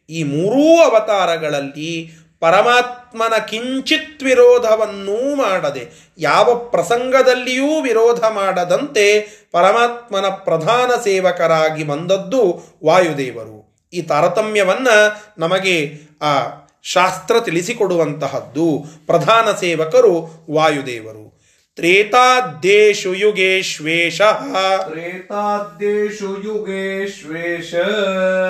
[0.09, 9.19] ಈ ಮೂರೂ ಅವತಾರಗಳಲ್ಲಿ ಪರಮಾತ್ಮನ ಕಿಂಚಿತ್ ವಿರೋಧವನ್ನೂ ಮಾಡದೆ, ಯಾವ ಪ್ರಸಂಗದಲ್ಲಿಯೂ ವಿರೋಧ ಮಾಡದಂತೆ
[9.51, 13.56] ಪರಮಾತ್ಮನ ಪ್ರಧಾನ ಸೇವಕರಾಗಿ ಬಂದದ್ದು ವಾಯುದೇವರು.
[13.93, 16.45] ಈ ತಾರತಮ್ಯವನ್ನು ನಮಗೆ ಆ
[16.83, 18.85] ಶಾಸ್ತ್ರ ತಿಳಿಸಿಕೊಡುವಂತಹದ್ದು.
[19.05, 21.37] ಪ್ರಧಾನ ಸೇವಕರು ವಾಯುದೇವರು.
[21.75, 24.21] ತ್ರೇತಾದ್ದೇಶು ಯುಗೇಶ್ವೇಷ.
[24.21, 27.75] ತ್ರೇತಾದ್ದೇಶು ಯುಗೇಶ್ವೇಷ.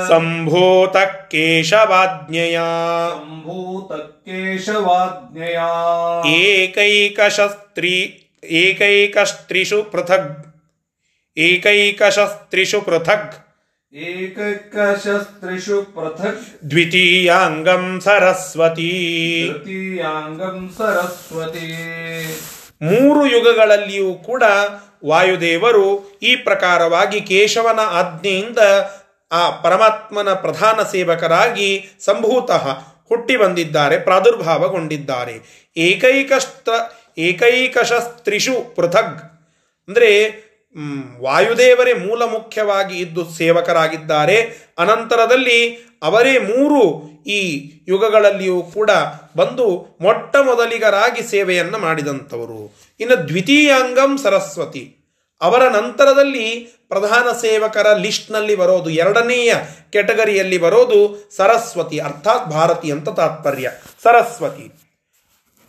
[0.07, 0.95] ಸಂಭೂತ
[1.31, 2.59] ಕೇಶವಾಜ್ಞೆಯ
[3.11, 5.59] ಸಂಭೂತ ಕೇಶವಾಜ್ಞೆಯ
[6.33, 10.45] ಏಕೈಕಶಸ್ತ್ರಿ ಏಕೈಕಸ್ತ್ರಿಷು ಪೃಥಗ್
[11.37, 13.46] ಏಕೈಕಶಸ್ತ್ರಿಷು ಪೃಥಗ್.
[13.92, 18.92] एकैकशस्त्रिषु पृथक् ದ್ವಿತೀಯಾಂಗಂ ಸರಸ್ವತಿ
[19.48, 21.68] तृतीयाङ्गम् सरस्वती
[22.82, 24.44] ಮೂರು ಯುಗಗಳಲ್ಲಿಯೂ ಕೂಡ
[25.04, 25.84] ವಾಯುದೇವರು
[26.22, 28.60] ಈ ಪ್ರಕಾರವಾಗಿ ಕೇಶವನ ಆಜ್ಞೆಯಿಂದ
[29.30, 31.68] ಆ ಪರಮಾತ್ಮನ ಪ್ರಧಾನ ಸೇವಕರಾಗಿ
[32.06, 32.64] ಸಂಭೂತಃ
[33.10, 35.36] ಹುಟ್ಟಿ ಬಂದಿದ್ದಾರೆ ಪ್ರಾದುರ್ಭಾವಗೊಂಡಿದ್ದಾರೆ
[35.76, 36.72] ಏಕೈಕಸ್ತ್ರ
[37.28, 39.16] ಏಕೈಕಶಸ್ತ್ರಿಷು ಪೃಥಗ್
[39.88, 40.34] ಅಂದರೆ ಮ್,
[41.21, 44.67] ವಾಯುದೇವರೇ ಮೂಲ ಮುಖ್ಯವಾಗಿ ಇದ್ದು ಸೇವಕರಾಗಿದ್ದಾರೆ.
[44.77, 48.91] ಅನಂತರದಲ್ಲಿ ಅವರೇ ಮೂರು ಈ ಯುಗಗಳಲ್ಲಿಯೂ ಕೂಡ
[49.37, 52.75] ಬಂದು ಮೊಟ್ಟ ಮೊದಲಿಗರಾಗಿ ಸೇವೆಯನ್ನು ಮಾಡಿದಂಥವರು.
[52.99, 54.93] ಇನ್ನು ದ್ವಿತೀಯಾಂಗಂ ಸರಸ್ವತಿ.
[55.41, 59.55] ಅವರ ನಂತರದಲ್ಲಿ ಪ್ರಧಾನ ಸೇವಕರ ಲಿಸ್ಟ್ನಲ್ಲಿ ಬರೋದು, ಎರಡನೆಯ
[59.89, 63.71] ಕೆಟಗರಿಯಲ್ಲಿ ಬರೋದು ಸರಸ್ವತಿ, ಅರ್ಥಾತ್ ಭಾರತಿ ಅಂತ ತಾತ್ಪರ್ಯ.
[64.03, 64.86] ಸರಸ್ವತಿ.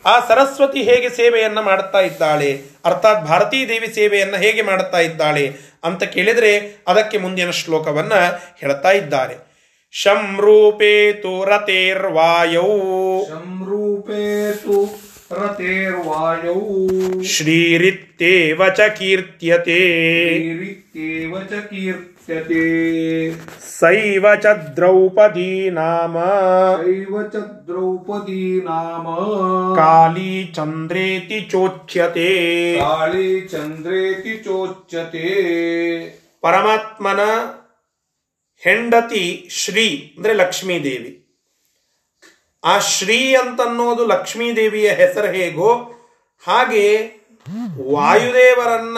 [0.05, 2.61] ಆ ಸರಸ್ವತಿ ಹೇಗೆ ಸೇವೆಯನ್ನು ಮಾಡುತ್ತಾ ಇದ್ದಾಳೆ?
[2.85, 9.49] ಅರ್ಥಾತ್ ಭಾರತೀ ದೇವಿ ಸೇವೆಯನ್ನು ಹೇಗೆ ಮಾಡುತ್ತಾ ಇದ್ದಾಳೆ ಅಂತ ಕೇಳಿದರೆ ಅದಕ್ಕೆ ಮುಂದಿನ ಶ್ಲೋಕವನ್ನು ಹೇಳ್ತಾ ಇದ್ದಾರೆ.
[9.91, 12.61] ಶಂ ರೂಪೇತು ರತೇರ್ವಾಯೌ
[13.29, 16.54] ಶಂ ರೂಪೇತು रतेर्वायौ
[17.32, 19.78] ಶ್ರೀರಿತ್ತೇವ ಚ ಕೀರ್ತ್ಯತೆ
[20.48, 22.64] ीरित्येव च कीर्त्यते
[23.70, 26.14] ಸೈವ ಚ ದ್ರೌಪದಿ ನಾಮ
[26.82, 29.06] सैव च द्रौपदी नाम
[29.80, 32.30] ಕಾಳಿ ಚಂದ್ರೇತಿ ಚೋಚ್ಯತೆ
[32.82, 35.28] काली चन्द्रेति चोच्यते
[36.42, 37.20] ಪರಮಾತ್ಮನ
[38.62, 39.26] ಹೆಂಡತಿ
[39.58, 41.12] ಶ್ರೀ ಅಂದ್ರೆ ಲಕ್ಷ್ಮೀದೇವಿ
[42.63, 45.73] ಆ ಶ್ರೀ ಅಂತನ್ನೋದು ಲಕ್ಷ್ಮೀದೇವಿಯ ಹೆಸರು ಹೇಗೋ
[46.47, 47.05] ಹಾಗೆ
[47.93, 48.97] ವಾಯುದೇವರನ್ನ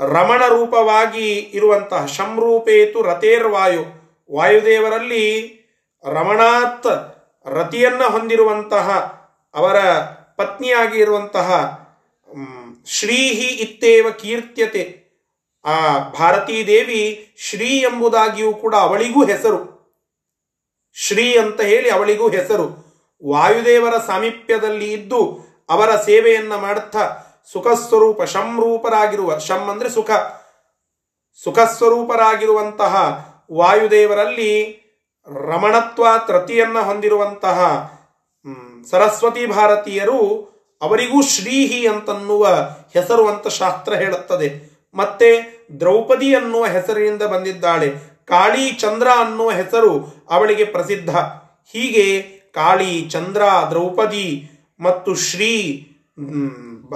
[0.00, 3.84] ರಮಣ ರೂಪವಾಗಿ ಇರುವಂತಹ ಶಂರೂಪೇತು ರತೇರ್ವಾಯು
[4.32, 5.24] ವಾಯುದೇವರಲ್ಲಿ
[6.04, 6.86] ರಮಣಾತ್
[7.46, 8.90] ರತಿಯನ್ನ ಹೊಂದಿರುವಂತಹ
[9.54, 9.80] ಅವರ
[10.36, 11.78] ಪತ್ನಿಯಾಗಿ ಇರುವಂತಹ
[12.86, 15.04] ಶ್ರೀಹಿ ಇತ್ತೇವ ಕೀರ್ತ್ಯತೆ.
[15.64, 19.73] ಆ ಭಾರತೀ ದೇವಿ ಶ್ರೀ ಎಂಬುದಾಗಿಯೂ ಕೂಡ ಅವಳಿಗೂ ಹೆಸರು.
[20.96, 22.84] ಶ್ರೀ ಅಂತ ಹೇಳಿ ಅವಳಿಗೂ ಹೆಸರು.
[23.30, 27.16] ವಾಯುದೇವರ ಸಾಮೀಪ್ಯದಲ್ಲಿ ಇದ್ದು ಅವರ ಸೇವೆಯನ್ನ ಮಾಡುತ್ತಾ
[27.52, 30.10] ಸುಖಸ್ವರೂಪ ಶಂರೂಪರಾಗಿರುವ ಶಂ ಅಂದ್ರೆ ಸುಖ.
[31.44, 32.94] ಸುಖಸ್ವರೂಪರಾಗಿರುವಂತಹ
[33.52, 34.80] ವಾಯುದೇವರಲ್ಲಿ
[35.26, 37.90] ರಮಣತ್ವ ತೃತಿಯನ್ನ ಹೊಂದಿರುವಂತಹ
[38.90, 40.18] ಸರಸ್ವತಿ ಭಾರತೀಯರು
[40.82, 42.46] ಅವರಿಗೂ ಶ್ರೀಹಿ ಅಂತನ್ನುವ
[42.94, 44.74] ಹೆಸರು ಅಂತ ಶಾಸ್ತ್ರ ಹೇಳುತ್ತದೆ.
[44.94, 48.13] ಮತ್ತೆ ದ್ರೌಪದಿ ಅನ್ನುವ ಹೆಸರಿನಿಂದ ಬಂದಿದ್ದಾಳೆ.
[48.28, 51.10] ಕಾಳಿ ಚಂದ್ರ ಅನ್ನುವ ಹೆಸರು ಅವಳಿಗೆ ಪ್ರಸಿದ್ಧ.
[51.72, 52.22] ಹೀಗೆ
[52.54, 55.52] ಕಾಳಿ, ಚಂದ್ರ, ದ್ರೌಪದಿ ಮತ್ತು ಶ್ರೀ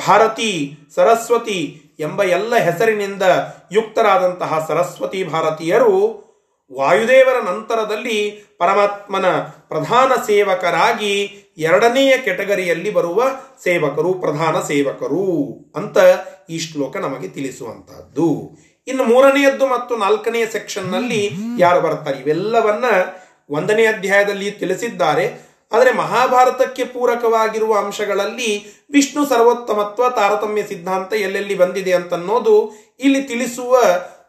[0.06, 3.22] ಭಾರತಿ, ಸರಸ್ವತಿ ಎಂಬ ಎಲ್ಲ ಹೆಸರಿನಿಂದ
[3.72, 5.94] ಯುಕ್ತರಾದಂತಹ ಸರಸ್ವತಿ ಭಾರತೀಯರು
[6.70, 8.18] ವಾಯುದೇವರ ನಂತರದಲ್ಲಿ
[8.58, 9.26] ಪರಮಾತ್ಮನ
[9.68, 11.14] ಪ್ರಧಾನ ಸೇವಕರಾಗಿ
[11.58, 13.22] ಎರಡನೆಯ ಕೆಟಗರಿಯಲ್ಲಿ ಬರುವ
[13.64, 15.24] ಸೇವಕರು ಪ್ರಧಾನ ಸೇವಕರು
[15.76, 15.98] ಅಂತ
[16.50, 18.28] ಈ ಶ್ಲೋಕ ನಮಗೆ ತಿಳಿಸುವಂತಹದ್ದು.
[18.88, 22.18] ಇನ್ನು ಮೂರನೆಯದ್ದು ಮತ್ತು ನಾಲ್ಕನೆಯ ಸೆಕ್ಷನ್ನಲ್ಲಿ ಯಾರು ಬರ್ತಾರೆ?
[22.18, 22.84] ಇವೆಲ್ಲವನ್ನ
[23.50, 25.48] ಒಂದನೇ ಅಧ್ಯಾಯದಲ್ಲಿ ತಿಳಿಸಿದ್ದಾರೆ.
[25.72, 33.76] ಆದರೆ ಮಹಾಭಾರತಕ್ಕೆ ಪೂರಕವಾಗಿರುವ ಅಂಶಗಳಲ್ಲಿ ವಿಷ್ಣು ಸರ್ವೋತ್ತಮತ್ವ, ತಾರತಮ್ಯ ಸಿದ್ಧಾಂತ ಎಲ್ಲೆಲ್ಲಿ ಬಂದಿದೆ ಅಂತನ್ನೋದು ಇಲ್ಲಿ ತಿಳಿಸುವ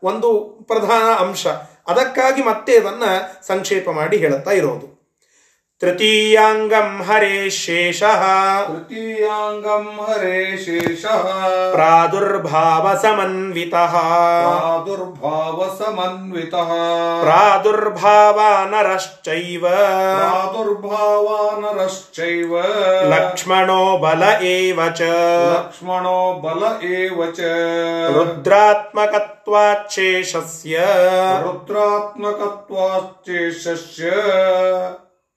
[0.04, 1.48] ಒಂದು ಪ್ರಧಾನ ಅಂಶ.
[1.88, 3.04] ಅದಕ್ಕಾಗಿ ಮತ್ತೆ ಅದನ್ನ
[3.48, 4.99] ಸಂಕ್ಷೇಪ ಮಾಡಿ ಹೇಳುತ್ತಾ ಇರೋದು.
[5.82, 8.24] तृतीयाङ्गम् हरे शेषः
[8.70, 11.22] तृतीयाङ्गम् हरे शेषः
[11.76, 13.96] प्रादुर्भावसमन्वितः
[14.48, 16.74] प्रादुर्भावसमन्वितः
[17.24, 19.64] प्रादुर्भावानरश्चैव
[20.20, 22.54] प्रादुर्भावानरश्चैव
[23.16, 25.10] लक्ष्मणो बल एव च
[25.56, 26.64] लक्ष्मणो बल
[26.94, 27.42] एव च
[28.18, 30.86] रुद्रात्मकत्वाच्छेषस्य
[31.46, 34.12] रुद्रात्मकत्वाच्छेषस्य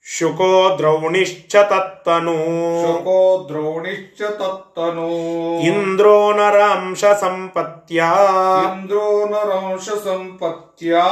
[0.05, 2.36] ಶುಕೋ ದ್ರೌಣಿಶ್ಚ ತತ್ತನು
[2.82, 3.16] शोको
[3.47, 5.08] द्रोणिश्च तत्तनु
[5.70, 7.97] ಇಂದ್ರೋ ನರಾಂಶ ಸಂಪತ್ಯ
[8.68, 9.03] इन्द्रो
[9.34, 11.03] नरंशसम्पत्त्या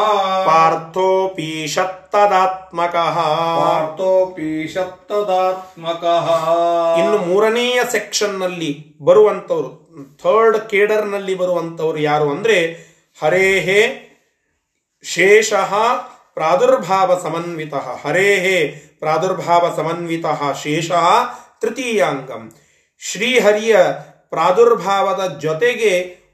[0.48, 3.18] ಪಾರ್ಥೋಪೀಷತ್ತದಾತ್ಮಕಃ
[3.60, 6.30] पार्थोऽपि शब्ददात्मकः
[7.02, 8.72] ಇನ್ನು ಮೂರನೆಯ ಸೆಕ್ಷನ್ ನಲ್ಲಿ
[9.02, 9.70] ಬರುವಂತವರು
[10.24, 12.58] ಥರ್ಡ್ ಕೇಡರ್ ನಲ್ಲಿ ಬರುವಂತವರು ಯಾರು ಅಂದ್ರೆ
[13.20, 13.82] ಹರೇಹೇ
[15.04, 15.72] ಶೇಷಃ
[16.35, 18.59] ಪ್ರಾದುರ್ಭಾವ ಸಮನ್ವಿತ ಹರೇಹೇ
[18.99, 20.26] ಪ್ರಾದುರ್ಭಾವ ಸಮನ್ವಿತ
[20.62, 20.91] ಶೇಷ
[21.61, 22.51] ತೃತೀಯಾಂಗಂ.
[22.99, 23.76] ಶ್ರೀಹರಿಯ
[24.31, 25.93] ಪ್ರಾದುರ್ಭಾವದ ಜೊತೆಗೆ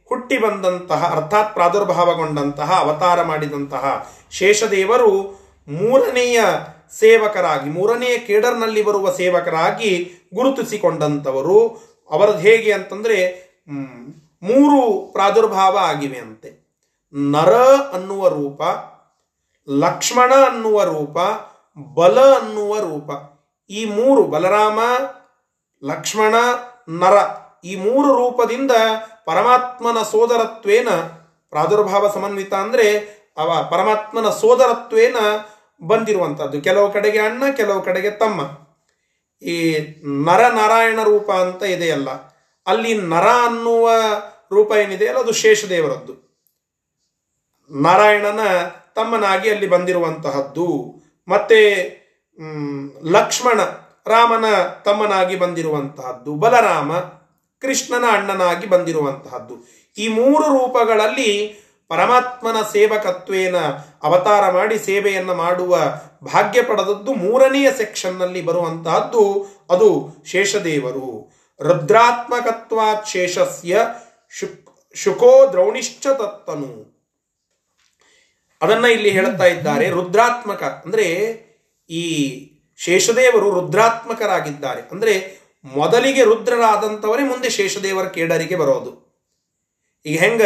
[0.08, 3.84] ಹುಟ್ಟಿ ಬಂದಂತಹ, ಅರ್ಥಾತ್ ಪ್ರಾದುರ್ಭಾವಗೊಂಡಂತಹ, ಅವತಾರ ಮಾಡಿದಂತಹ
[4.30, 5.12] ಶೇಷದೇವರು
[5.68, 6.40] ಮೂರನೆಯ
[6.98, 9.92] ಸೇವಕರಾಗಿ, ಮೂರನೆಯ ಕೇಡರ್ನಲ್ಲಿ ಬರುವ ಸೇವಕರಾಗಿ
[10.34, 11.58] ಗುರುತಿಸಿಕೊಂಡಂಥವರು.
[12.10, 13.18] ಅವರದ್ದು ಹೇಗೆ ಅಂತಂದರೆ
[14.42, 14.80] ಮೂರು
[15.12, 16.50] ಪ್ರಾದುರ್ಭಾವ ಆಗಿವೆ ಅಂತೆ.
[17.14, 17.52] ನರ
[17.92, 18.62] ಅನ್ನುವ ರೂಪ
[19.68, 21.16] ಲಕ್ಷ್ಮಣ ಅನ್ನುವ ರೂಪ,
[21.96, 23.10] ಬಲ ಅನ್ನುವ ರೂಪ.
[23.70, 24.78] ಈ ಮೂರು ಬಲರಾಮ,
[25.82, 26.34] ಲಕ್ಷ್ಮಣ,
[27.00, 27.16] ನರ
[27.64, 28.72] ಈ ಮೂರು ರೂಪದಿಂದ
[29.24, 30.90] ಪರಮಾತ್ಮನ ಸೋದರತ್ವೇನ
[31.52, 32.86] ಪ್ರಾದುರ್ಭಾವ ಸಮನ್ವಿತ ಅಂದ್ರೆ
[33.36, 35.16] ಅವ ಪರಮಾತ್ಮನ ಸೋದರತ್ವೇನ
[35.80, 38.40] ಬಂದಿರುವಂಥದ್ದು ಕೆಲವು ಕಡೆಗೆ ಅಣ್ಣ, ಕೆಲವು ಕಡೆಗೆ ತಮ್ಮ.
[39.42, 39.56] ಈ
[40.26, 42.10] ನರ ನಾರಾಯಣ ರೂಪ ಅಂತ ಇದೆಯಲ್ಲ,
[42.66, 43.88] ಅಲ್ಲಿ ನರ ಅನ್ನುವ
[44.52, 46.14] ರೂಪ ಏನಿದೆಯಲ್ಲ, ಅದು ಶೇಷದೇವರದ್ದು.
[47.70, 48.40] ನಾರಾಯಣನ
[48.96, 50.94] ತಮ್ಮನಾಗಿ ಅಲ್ಲಿ ಬಂದಿರುವಂತಹದ್ದು.
[51.28, 51.58] ಮತ್ತೆ
[53.04, 53.60] ಲಕ್ಷ್ಮಣ,
[54.06, 54.44] ರಾಮನ
[54.84, 56.34] ತಮ್ಮನಾಗಿ ಬಂದಿರುವಂತಹದ್ದು.
[56.34, 56.92] ಬಲರಾಮ,
[57.60, 59.54] ಕೃಷ್ಣನ ಅಣ್ಣನಾಗಿ ಬಂದಿರುವಂತಹದ್ದು.
[59.98, 61.30] ಈ ಮೂರು ರೂಪಗಳಲ್ಲಿ
[61.88, 63.56] ಪರಮಾತ್ಮನ ಸೇವಕತ್ವೇನ
[64.02, 65.78] ಅವತಾರ ಮಾಡಿ ಸೇವೆಯನ್ನು ಮಾಡುವ
[66.32, 71.32] ಭಾಗ್ಯ ಪಡೆದದ್ದು ಮೂರನೆಯ ಸೆಕ್ಷನ್ನಲ್ಲಿ ಬರುವಂತಹದ್ದು ಅದು ಶೇಷದೇವರು.
[71.62, 73.86] ರುದ್ರಾತ್ಮಕತ್ವಾ ಶೇಷಸ್ಯ
[74.30, 76.95] ಶುಕ್, ಶುಕೋ ದ್ರೌಣಿಶ್ಚ ತತ್ತನು.
[78.66, 80.62] ಅದನ್ನ ಇಲ್ಲಿ ಹೇಳುತ್ತಾ ಇದ್ದಾರೆ ರುದ್ರಾತ್ಮಕ.
[80.62, 81.04] ಅಂದ್ರೆ
[81.90, 82.04] ಈ
[82.76, 84.82] ಶೇಷದೇವರು ರುದ್ರಾತ್ಮಕರಾಗಿದ್ದಾರೆ.
[84.90, 89.06] ಅಂದ್ರೆ ಮೊದಲಿಗೆ ರುದ್ರರಾದಂಥವರೇ ಮುಂದೆ ಶೇಷದೇವರ ಕೇಡರಿಗೆ ಬರೋದು.
[90.06, 90.42] ಈಗ ಹೆಂಗ?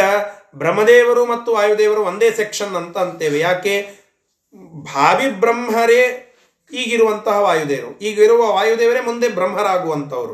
[0.55, 3.39] ಬ್ರಹ್ಮದೇವರು ಮತ್ತು ವಾಯುದೇವರು ಒಂದೇ ಸೆಕ್ಷನ್ ಅಂತ ಅಂತೇವೆ.
[3.39, 3.89] ಯಾಕೆ?
[4.83, 6.27] ಭಾವಿ ಬ್ರಹ್ಮರೇ
[6.73, 7.99] ಈಗಿರುವಂತಹ ವಾಯುದೇವರು.
[7.99, 10.33] ಈಗಿರುವ ವಾಯುದೇವರೇ ಮುಂದೆ ಬ್ರಹ್ಮರಾಗುವಂಥವರು.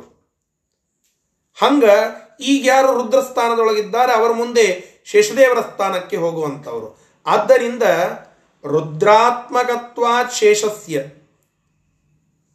[1.56, 1.84] ಹಂಗ
[2.40, 7.07] ಈಗ ಯಾರು ರುದ್ರಸ್ಥಾನದೊಳಗಿದ್ದಾರೆ, ಅವರು ಮುಂದೆ ಶೇಷದೇವರ ಸ್ಥಾನಕ್ಕೆ ಹೋಗುವಂಥವರು.
[7.28, 7.84] ಆದ್ದರಿಂದ
[8.66, 11.02] ರುದ್ರಾತ್ಮಕತ್ವಾ ಶೇಷಸ್ಯ.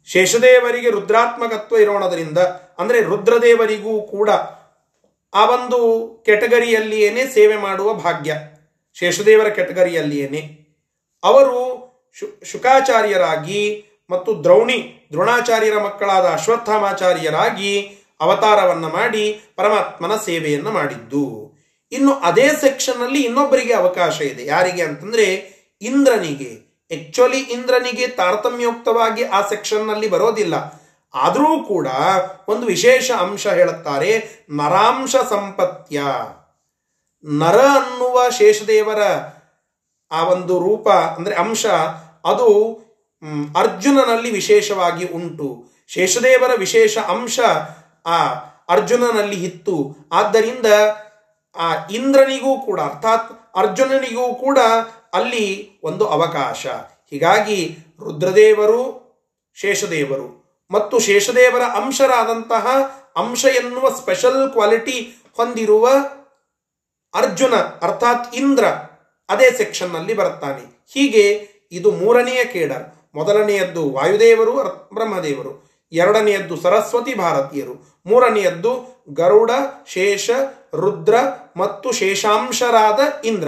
[0.05, 2.37] ಶೇಷದೇವರಿಗೆ ರುದ್ರಾತ್ಮಕತ್ವ ಇರೋಣದರಿಂದ,
[2.79, 4.29] ಅಂದರೆ ರುದ್ರದೇವರಿಗೂ ಕೂಡ
[5.33, 5.79] ಆ ಒಂದು
[6.25, 8.33] ಕೆಟಗರಿಯಲ್ಲಿಯೇನೆ ಸೇವೆ ಮಾಡುವ ಭಾಗ್ಯ,
[8.93, 10.41] ಶೇಷದೇವರ ಕೆಟಗರಿಯಲ್ಲಿಯೇನೆ.
[11.23, 11.57] ಅವರು
[12.13, 21.52] ಶು, ಶುಕಾಚಾರ್ಯರಾಗಿ ಮತ್ತು ದ್ರೌಣಿ, ದ್ರೋಣಾಚಾರ್ಯರ ಮಕ್ಕಳಾದ ಅಶ್ವತ್ಥಾಮಾಚಾರ್ಯರಾಗಿ ಅವತಾರವನ್ನು ಮಾಡಿ ಪರಮಾತ್ಮನ ಸೇವೆಯನ್ನು ಮಾಡಿದ್ದು.
[21.93, 24.45] ಇನ್ನು ಅದೇ ಸೆಕ್ಷನ್ ಅಲ್ಲಿ ಇನ್ನೊಬ್ಬರಿಗೆ ಅವಕಾಶ ಇದೆ.
[24.45, 25.25] ಯಾರಿಗೆ ಅಂತಂದ್ರೆ
[25.81, 26.73] ಇಂದ್ರನಿಗೆ.
[26.91, 30.83] ಆಕ್ಚುಲಿ ಇಂದ್ರನಿಗೆ ತಾರತಮ್ಯೋಕ್ತವಾಗಿ ಆ ಸೆಕ್ಷನ್ನಲ್ಲಿ ಬರೋದಿಲ್ಲ.
[31.13, 31.87] ಆದರೂ ಕೂಡ
[32.47, 34.11] ಒಂದು ವಿಶೇಷ ಅಂಶ ಹೇಳುತ್ತಾರೆ,
[34.49, 36.01] ನರಾಂಶ ಸಂಪತ್ಯ.
[37.25, 39.01] ನರ ಅನ್ನುವ ಶೇಷದೇವರ
[40.11, 41.65] ಆ ಒಂದು ರೂಪ, ಅಂದ್ರೆ ಅಂಶ,
[42.25, 42.47] ಅದು
[43.55, 45.65] ಅರ್ಜುನನಲ್ಲಿ ವಿಶೇಷವಾಗಿ ಉಂಟು.
[45.87, 47.39] ಶೇಷದೇವರ ವಿಶೇಷ ಅಂಶ
[48.05, 48.17] ಆ
[48.69, 49.95] ಅರ್ಜುನನಲ್ಲಿ ಇತ್ತು.
[50.11, 50.65] ಆದ್ದರಿಂದ
[51.55, 54.59] ಆ ಇಂದ್ರನಿಗೂ ಕೂಡ, ಅರ್ಥಾತ್ ಅರ್ಜುನನಿಗೂ ಕೂಡ
[55.13, 56.65] ಅಲ್ಲಿ ಒಂದು ಅವಕಾಶ.
[57.09, 59.03] ಹೀಗಾಗಿ ರುದ್ರದೇವರು,
[59.55, 62.67] ಶೇಷದೇವರು ಮತ್ತು ಶೇಷದೇವರ ಅಂಶರಾದಂತಹ
[63.15, 65.89] ಅಂಶ ಎನ್ನುವ ಸ್ಪೆಷಲ್ ಕ್ವಾಲಿಟಿ ಹೊಂದಿರುವ
[67.13, 68.65] ಅರ್ಜುನ, ಅರ್ಥಾತ್ ಇಂದ್ರ
[69.29, 70.83] ಅದೇ ಸೆಕ್ಷನ್ನಲ್ಲಿ ಬರುತ್ತಾನೆ.
[70.93, 73.15] ಹೀಗೆ ಇದು ಮೂರನೆಯ ಕೇಡರ್.
[73.15, 74.51] ಮೊದಲನೆಯದ್ದು ವಾಯುದೇವರು
[74.93, 75.73] ಬ್ರಹ್ಮದೇವರು.
[75.91, 78.01] ಎರಡನೆಯದ್ದು ಸರಸ್ವತಿ ಭಾರತೀಯರು.
[78.05, 79.51] ಮೂರನೆಯದ್ದು ಗರುಡ,
[79.87, 80.29] ಶೇಷ
[80.73, 81.15] ರುದ್ರ
[81.57, 83.47] ಮತ್ತು ಶೇಷಾಂಶರಾದ ಇಂದ್ರ.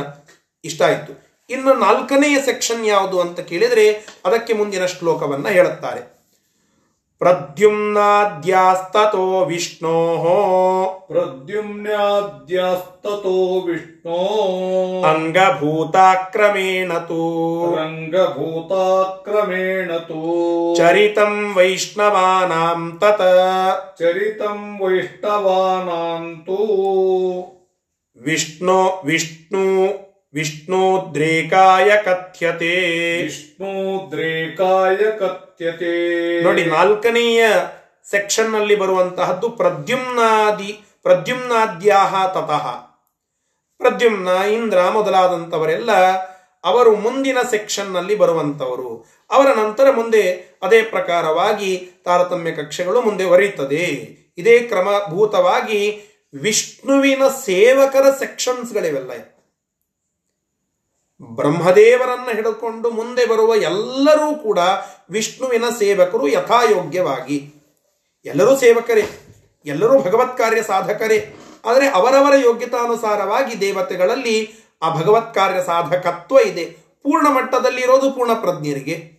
[0.63, 1.13] ಇಷ್ಟಾಯಿತು
[1.49, 3.91] ಇನ್ನು ನಾಲ್ಕನೆಯ ಸೆಕ್ಷನ್ ಯಾವುದು ಅಂತ ಕೇಳಿದರೆ
[4.25, 6.14] ಅದಕ್ಕೆ ಮುಂದಿನ ಶ್ಲೋಕವನ್ನು ಹೇಳುತ್ತಾರೆ.
[7.19, 11.05] ಪ್ರದ್ಯುಮ್ನಾದ್ಯಾಸ್ತತೋ ವಿಷ್ಣೋ.
[11.07, 15.03] ಪ್ರದ್ಯುಮ್ನಾದ್ಯಸ್ತತೋ ವಿಷ್ಣೋ.
[15.03, 17.75] ಅಂಗಭೂತಾಕ್ರಮೇಣ ತು.
[17.75, 20.73] ರಂಗಭೂತಾಕ್ರಮೇಣ ತು.
[20.77, 23.21] ಚರಿತಂ ವೈಷ್ಣವಾನಾಂ ತತ.
[23.99, 26.57] ಚರಿತಂ ವೈಷ್ಣವಾನಾಂತೂ
[28.21, 30.04] ವಿಷ್ಣು ವಿಷ್ಣು
[30.35, 32.81] ವಿಷ್ಣುದ್ರೇಕಾಯ ಕಥ್ಯತೆ.
[33.23, 36.41] ವಿಷ್ಣೋದ್ರೇಕಾಯ ಕಥ್ಯತೆ.
[36.41, 37.49] ನೋಡಿ ನಾಲ್ಕನೆಯ
[38.11, 42.67] ಸೆಕ್ಷನ್ನಲ್ಲಿ ಬರುವಂತಹದ್ದು ಪ್ರದ್ಯುಮ್ನಾದಿ ಪ್ರದ್ಯುಮ್ನಾದ್ಯಾಹ ತತಃ.
[43.77, 45.91] ಪ್ರದ್ಯುಮ್ನ ಇಂದ್ರ ಮೊದಲಾದಂಥವರೆಲ್ಲ
[46.63, 49.05] ಅವರು ಮುಂದಿನ ಸೆಕ್ಷನ್ನಲ್ಲಿ ಬರುವಂತವರು.
[49.29, 53.85] ಅವರ ನಂತರ ಮುಂದೆ ಅದೇ ಪ್ರಕಾರವಾಗಿ ತಾರತಮ್ಯ ಕಕ್ಷೆಗಳು ಮುಂದೆ ಹೊರೆಯುತ್ತದೆ
[54.37, 56.01] ಇದೇ ಕ್ರಮಭೂತವಾಗಿ
[56.41, 59.11] ವಿಷ್ಣುವಿನ ಸೇವಕರ ಸೆಕ್ಷನ್ಸ್ಗಳಿವೆಲ್ಲ
[61.21, 64.59] ಬ್ರಹ್ಮದೇವರನ್ನ ಹಿಡಿದುಕೊಂಡು ಮುಂದೆ ಬರುವ ಎಲ್ಲರೂ ಕೂಡ
[65.09, 67.53] ವಿಷ್ಣುವಿನ ಸೇವಕರು ಯಥಾಯೋಗ್ಯವಾಗಿ.
[68.25, 69.05] ಎಲ್ಲರೂ ಸೇವಕರೇ,
[69.65, 71.35] ಎಲ್ಲರೂ ಭಗವತ್ ಕಾರ್ಯ ಸಾಧಕರೇ.
[71.65, 76.65] ಆದರೆ ಅವರವರ ಯೋಗ್ಯತಾನುಸಾರವಾಗಿ ದೇವತೆಗಳಲ್ಲಿ ಆ ಭಗವತ್ ಕಾರ್ಯ ಸಾಧಕತ್ವ ಇದೆ.
[77.03, 79.15] ಪೂರ್ಣ ಮಟ್ಟದಲ್ಲಿ ಇರೋದು ಪೂರ್ಣ ಪ್ರಜ್ಞರಿಗೆ.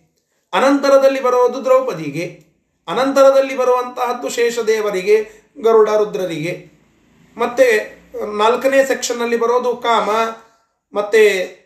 [0.53, 2.43] ಅನಂತರದಲ್ಲಿ ಬರೋದು ದ್ರೌಪದಿಗೆ.
[2.87, 5.29] ಅನಂತರದಲ್ಲಿ ಬರುವಂತಹದ್ದು ಶೇಷದೇವರಿಗೆ,
[5.61, 6.71] ಗರುಡ ರುದ್ರರಿಗೆ.
[7.37, 7.97] ಮತ್ತೆ
[8.37, 10.09] ನಾಲ್ಕನೇ ಸೆಕ್ಷನ್ನಲ್ಲಿ ಬರೋದು ಕಾಮ,
[10.93, 11.57] ಮತ್ತೆ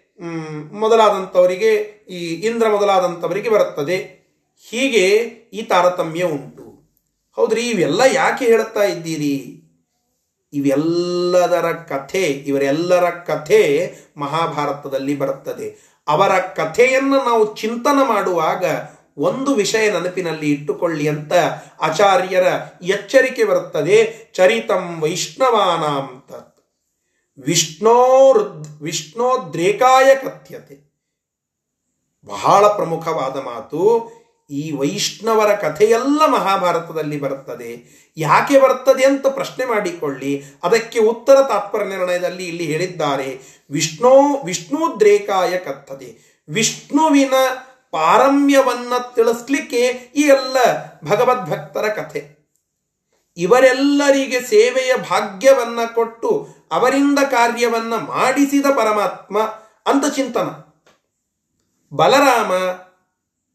[0.71, 1.75] ಮೊದಲಾದಂಥವರಿಗೆ
[2.09, 4.21] ಈ ಇಂದ್ರ ಮೊದಲಾದಂಥವರಿಗೆ ಬರುತ್ತದೆ.
[4.69, 5.07] ಹೀಗೆ
[5.53, 6.61] ಈ ತಾರತಮ್ಯ ಉಂಟು.
[7.35, 9.57] ಹೌದ್ರಿ, ಇವೆಲ್ಲ ಯಾಕೆ ಹೇಳ್ತಾ ಇದ್ದೀರಿ?
[10.53, 15.97] ಇವೆಲ್ಲದರ ಕಥೆ, ಇವರೆಲ್ಲರ ಕಥೆ ಮಹಾಭಾರತದಲ್ಲಿ ಬರುತ್ತದೆ.
[16.07, 18.65] ಅವರ ಕಥೆಯನ್ನು ನಾವು ಚಿಂತನ ಮಾಡುವಾಗ
[19.17, 21.33] ಒಂದು ವಿಷಯ ನೆನಪಿನಲ್ಲಿ ಇಟ್ಟುಕೊಳ್ಳಿ ಅಂತ
[21.81, 22.47] ಆಚಾರ್ಯರ
[22.81, 24.29] ಎಚ್ಚರಿಕೆ ಬರುತ್ತದೆ.
[24.33, 26.23] ಚರಿತಂ ವೈಷ್ಣವಾನಾಂ
[27.37, 30.91] ತತ್ ವಿಷ್ಣೋರ್ ವಿಷ್ಣೋದ್ರೇಕಾಯ ಕಥ್ಯತೆ.
[32.25, 34.11] ಬಹಳ ಪ್ರಮುಖವಾದ ಮಾತು.
[34.49, 38.01] ಈ ವೈಷ್ಣವರ ಕಥೆಯೆಲ್ಲ ಮಹಾಭಾರತದಲ್ಲಿ ಬರುತ್ತದೆ.
[38.17, 40.43] ಯಾಕೆ ಬರ್ತದೆ ಅಂತ ಪ್ರಶ್ನೆ ಮಾಡಿಕೊಳ್ಳಿ.
[40.63, 43.41] ಅದಕ್ಕೆ ಉತ್ತರ ತಾತ್ಪರ್ಯ ನಿರ್ಣಯದಲ್ಲಿ ಇಲ್ಲಿ ಹೇಳಿದ್ದಾರೆ.
[43.71, 47.33] ವಿಷ್ಣೋ ವಿಷ್ಣುದ್ರೇಕಾಯ ಕಥತೆ ವಿಷ್ಣುವಿನ
[47.91, 50.57] ಪಾರಮ್ಯವನ್ನು ತಿಳಿಸ್ಲಿಕ್ಕೆ ಈ ಎಲ್ಲ
[51.05, 52.41] ಭಗವದ್ಭಕ್ತರ ಕಥೆ.
[53.37, 59.41] ಇವರೆಲ್ಲರಿಗೆ ಸೇವೆಯ ಭಾಗ್ಯವನ್ನ ಕೊಟ್ಟು ಅವರಿಂದ ಕಾರ್ಯವನ್ನು ಮಾಡಿಸಿದ ಪರಮಾತ್ಮ
[59.85, 60.49] ಅಂತ ಚಿಂತನ.
[61.93, 62.51] ಬಲರಾಮ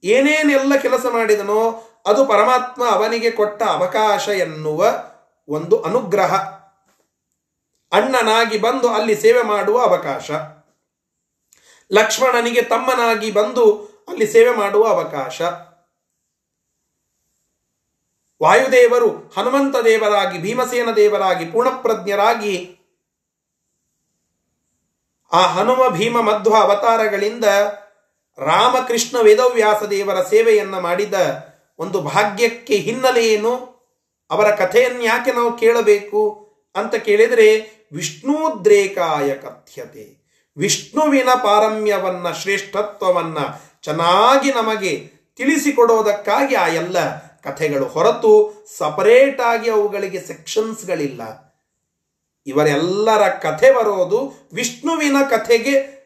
[0.05, 5.05] ಏನೇನೆಲ್ಲ ಕೆಲಸ ಮಾಡಿದನೋ ಅದು ಪರಮಾತ್ಮ ಅವನಿಗೆ ಕೊಟ್ಟ ಅವಕಾಶ ಎನ್ನುವ
[5.49, 6.35] ಒಂದು ಅನುಗ್ರಹ.
[7.93, 10.31] ಅಣ್ಣನಾಗಿ ಬಂದು ಅಲ್ಲಿ ಸೇವೆ ಮಾಡುವ ಅವಕಾಶ.
[11.93, 13.73] ಲಕ್ಷ್ಮಣನಿಗೆ ತಮ್ಮನಾಗಿ ಬಂದು
[14.09, 15.43] ಅಲ್ಲಿ ಸೇವೆ ಮಾಡುವ ಅವಕಾಶ.
[18.43, 22.76] ವಾಯುದೇವರು ಹನುಮಂತ ದೇವರಾಗಿ ಭೀಮಸೇನ ದೇವರಾಗಿ ಪೂರ್ಣಪ್ರಜ್ಞರಾಗಿ
[25.33, 27.45] ಆ ಹನುಮ ಭೀಮ ಮಧ್ವ ಅವತಾರಗಳಿಂದ
[28.39, 31.15] ರಾಮಕೃಷ್ಣ ವೇದವ್ಯಾಸ ದೇವರ ಸೇವೆಯನ್ನ ಮಾಡಿದ
[31.79, 33.77] ಒಂದು ಭಾಗ್ಯಕ್ಕೆ ಹಿನ್ನೆಲೆ ಏನು?
[34.31, 40.27] ಅವರ ಕಥೆಯನ್ನು ಯಾಕೆ ನಾವು ಕೇಳಬೇಕು ಅಂತ ಕೇಳಿದರೆ, ವಿಷ್ಣುದ್ರೇಕಾಯ ಕಥ್ಯತೆ.
[40.57, 43.39] ವಿಷ್ಣುವಿನ ಪಾರಮ್ಯವನ್ನ, ಶ್ರೇಷ್ಠತ್ವವನ್ನ
[43.83, 51.46] ಚೆನ್ನಾಗಿ ನಮಗೆ ತಿಳಿಸಿಕೊಡೋದಕ್ಕಾಗಿ ಆ ಎಲ್ಲ ಕಥೆಗಳು ಹೊರತು ಸಪರೇಟ್ ಆಗಿ ಅವುಗಳಿಗೆ ಸೆಕ್ಷನ್ಸ್ಗಳಿಲ್ಲ
[52.47, 55.97] ಇವರೆಲ್ಲರ ಕಥೆ ಬರೋದು ವಿಷ್ಣುವಿನ ಕಥೆಗೆ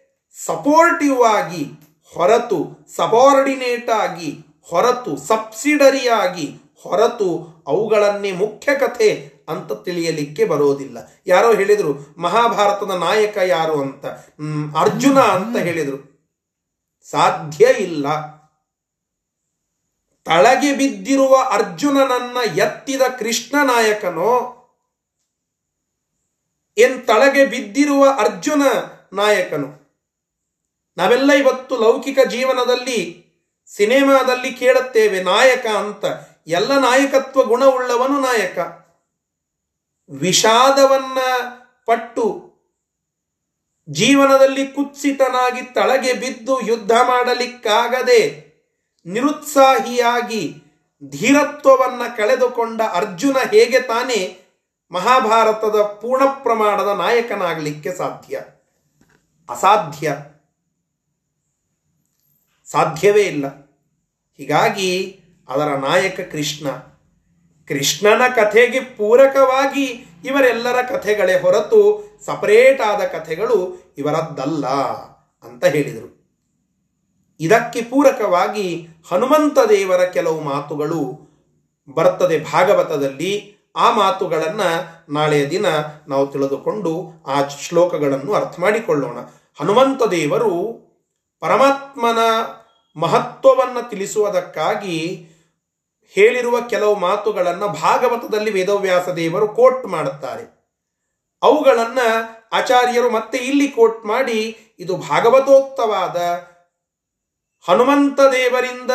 [0.47, 1.67] ಸಪೋರ್ಟಿವ್ ಆಗಿ,
[2.15, 10.99] ಹೊರತು ಸಬಾರ್ಡಿನೇಟ್ ಆಗಿ, ಹೊರತು ಸಬ್ಸಿಡರಿಯಾಗಿ ಹೊರತು ಅವುಗಳನ್ನೇ ಮುಖ್ಯ ಕಥೆ ಅಂತ ತಿಳಿಯಲಿಕ್ಕೆ ಬರೋದಿಲ್ಲ.
[11.27, 14.07] ಯಾರೋ ಹೇಳಿದರು, ಮಹಾಭಾರತದ ನಾಯಕ ಯಾರು ಅಂತ?
[14.77, 16.11] ಅರ್ಜುನ ಅಂತ ಹೇಳಿದರು.
[17.11, 18.41] ಸಾಧ್ಯ ಇಲ್ಲ.
[20.25, 24.57] ತಳಗೆ ಬಿದ್ದಿರುವ ಅರ್ಜುನನನ್ನ ಎತ್ತಿದ ಕೃಷ್ಣ ನಾಯಕನೋ
[26.79, 28.63] ಏನ್ ತಳಗೆ ಬಿದ್ದಿರುವ ಅರ್ಜುನ
[29.13, 29.81] ನಾಯಕನು.
[30.97, 33.27] ನಾವೆಲ್ಲ ಇವತ್ತು ಲೌಕಿಕ ಜೀವನದಲ್ಲಿ,
[33.67, 36.05] ಸಿನಿಮಾದಲ್ಲಿ ಕೇಳುತ್ತೇವೆ, ನಾಯಕ ಅಂತ.
[36.47, 38.59] ಎಲ್ಲ ನಾಯಕತ್ವ ಗುಣವುಳ್ಳವನು ನಾಯಕ.
[40.21, 41.19] ವಿಷಾದವನ್ನ
[41.87, 42.51] ಪಟ್ಟು
[43.91, 48.51] ಜೀವನದಲ್ಲಿ ಕುತ್ಸಿತನಾಗಿ ತಳಗೆ ಬಿದ್ದು ಯುದ್ಧ ಮಾಡಲಿಕ್ಕಾಗದೆ
[49.07, 50.63] ನಿರುತ್ಸಾಹಿಯಾಗಿ
[51.09, 54.41] ಧೀರತ್ವವನ್ನ ಕಳೆದುಕೊಂಡ ಅರ್ಜುನ ಹೇಗೆ ತಾನೇ
[54.93, 58.41] ಮಹಾಭಾರತದ ಪೂರ್ಣ ಪ್ರಮಾಣದ ನಾಯಕನಾಗಲಿಕ್ಕೆ ಸಾಧ್ಯ.
[59.51, 60.17] ಅಸಾಧ್ಯ.
[62.65, 63.49] ಸಾಧ್ಯವೇ ಇಲ್ಲ.
[64.37, 66.71] ಹೀಗಾಗಿ ಅದರ ನಾಯಕ ಕೃಷ್ಣ.
[67.69, 69.85] ಕೃಷ್ಣನ ಕಥೆಗೆ ಪೂರಕವಾಗಿ
[70.25, 74.67] ಇವರೆಲ್ಲರ ಕಥೆಗಳೇ ಹೊರತು ಸಪರೇಟ್ ಆದ ಕಥೆಗಳು ಇವರದ್ದಲ್ಲ
[75.43, 76.21] ಅಂತ ಹೇಳಿದರು.
[77.41, 81.31] ಇದಕ್ಕೆ ಪೂರಕವಾಗಿ ಹನುಮಂತ ದೇವರ ಕೆಲವು ಮಾತುಗಳು
[81.89, 83.60] ಬರ್ತದೆ ಭಾಗವತದಲ್ಲಿ.
[83.77, 85.67] ಆ ಮಾತುಗಳನ್ನು ನಾಳೆಯ ದಿನ
[86.09, 89.19] ನಾವು ತಿಳಿದುಕೊಂಡು ಆ ಶ್ಲೋಕಗಳನ್ನು ಅರ್ಥ ಮಾಡಿಕೊಳ್ಳೋಣ.
[89.61, 90.81] ಹನುಮಂತ ದೇವರು
[91.41, 92.19] ಪರಮಾತ್ಮನ
[92.97, 95.27] ಮಹತ್ವವನ್ನು ತಿಳಿಸುವುದಕ್ಕಾಗಿ
[96.09, 100.61] ಹೇಳಿರುವ ಕೆಲವು ಮಾತುಗಳನ್ನು ಭಾಗವತದಲ್ಲಿ ವೇದವ್ಯಾಸ ದೇವರು ಕೋಟ್ ಮಾಡುತ್ತಾರೆ.
[101.43, 106.17] ಅವುಗಳನ್ನು ಆಚಾರ್ಯರು ಮತ್ತೆ ಇಲ್ಲಿ ಕೋಟ್ ಮಾಡಿ ಇದು ಭಾಗವತೋಕ್ತವಾದ
[107.69, 108.91] ಹನುಮಂತ ದೇವರಿಂದ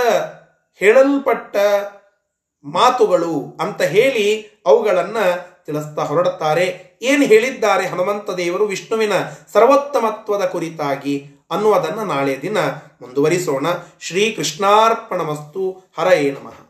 [0.80, 1.57] ಹೇಳಲ್ಪಟ್ಟ
[2.66, 6.99] ಮಾತುಗಳು ಅಂತ ಹೇಳಿ ಅವುಗಳನ್ನು ತಿಳಿಸ್ತಾ ಹೊರಡುತ್ತಾರೆ.
[7.01, 9.11] ಏನು ಹೇಳಿದ್ದಾರೆ ಹನುಮಂತ ದೇವರು ವಿಷ್ಣುವಿನ
[9.53, 12.57] ಸರ್ವೋತ್ತಮತ್ವದ ಕುರಿತಾಗಿ ಅನ್ನುವುದನ್ನು ನಾಳೆ ದಿನ
[13.01, 13.68] ಮುಂದುವರಿಸೋಣ.
[13.99, 16.64] ಶ್ರೀ ಕೃಷ್ಣಾರ್ಪಣ ಮಸ್ತು ಹರಯೇ ನಮಃ.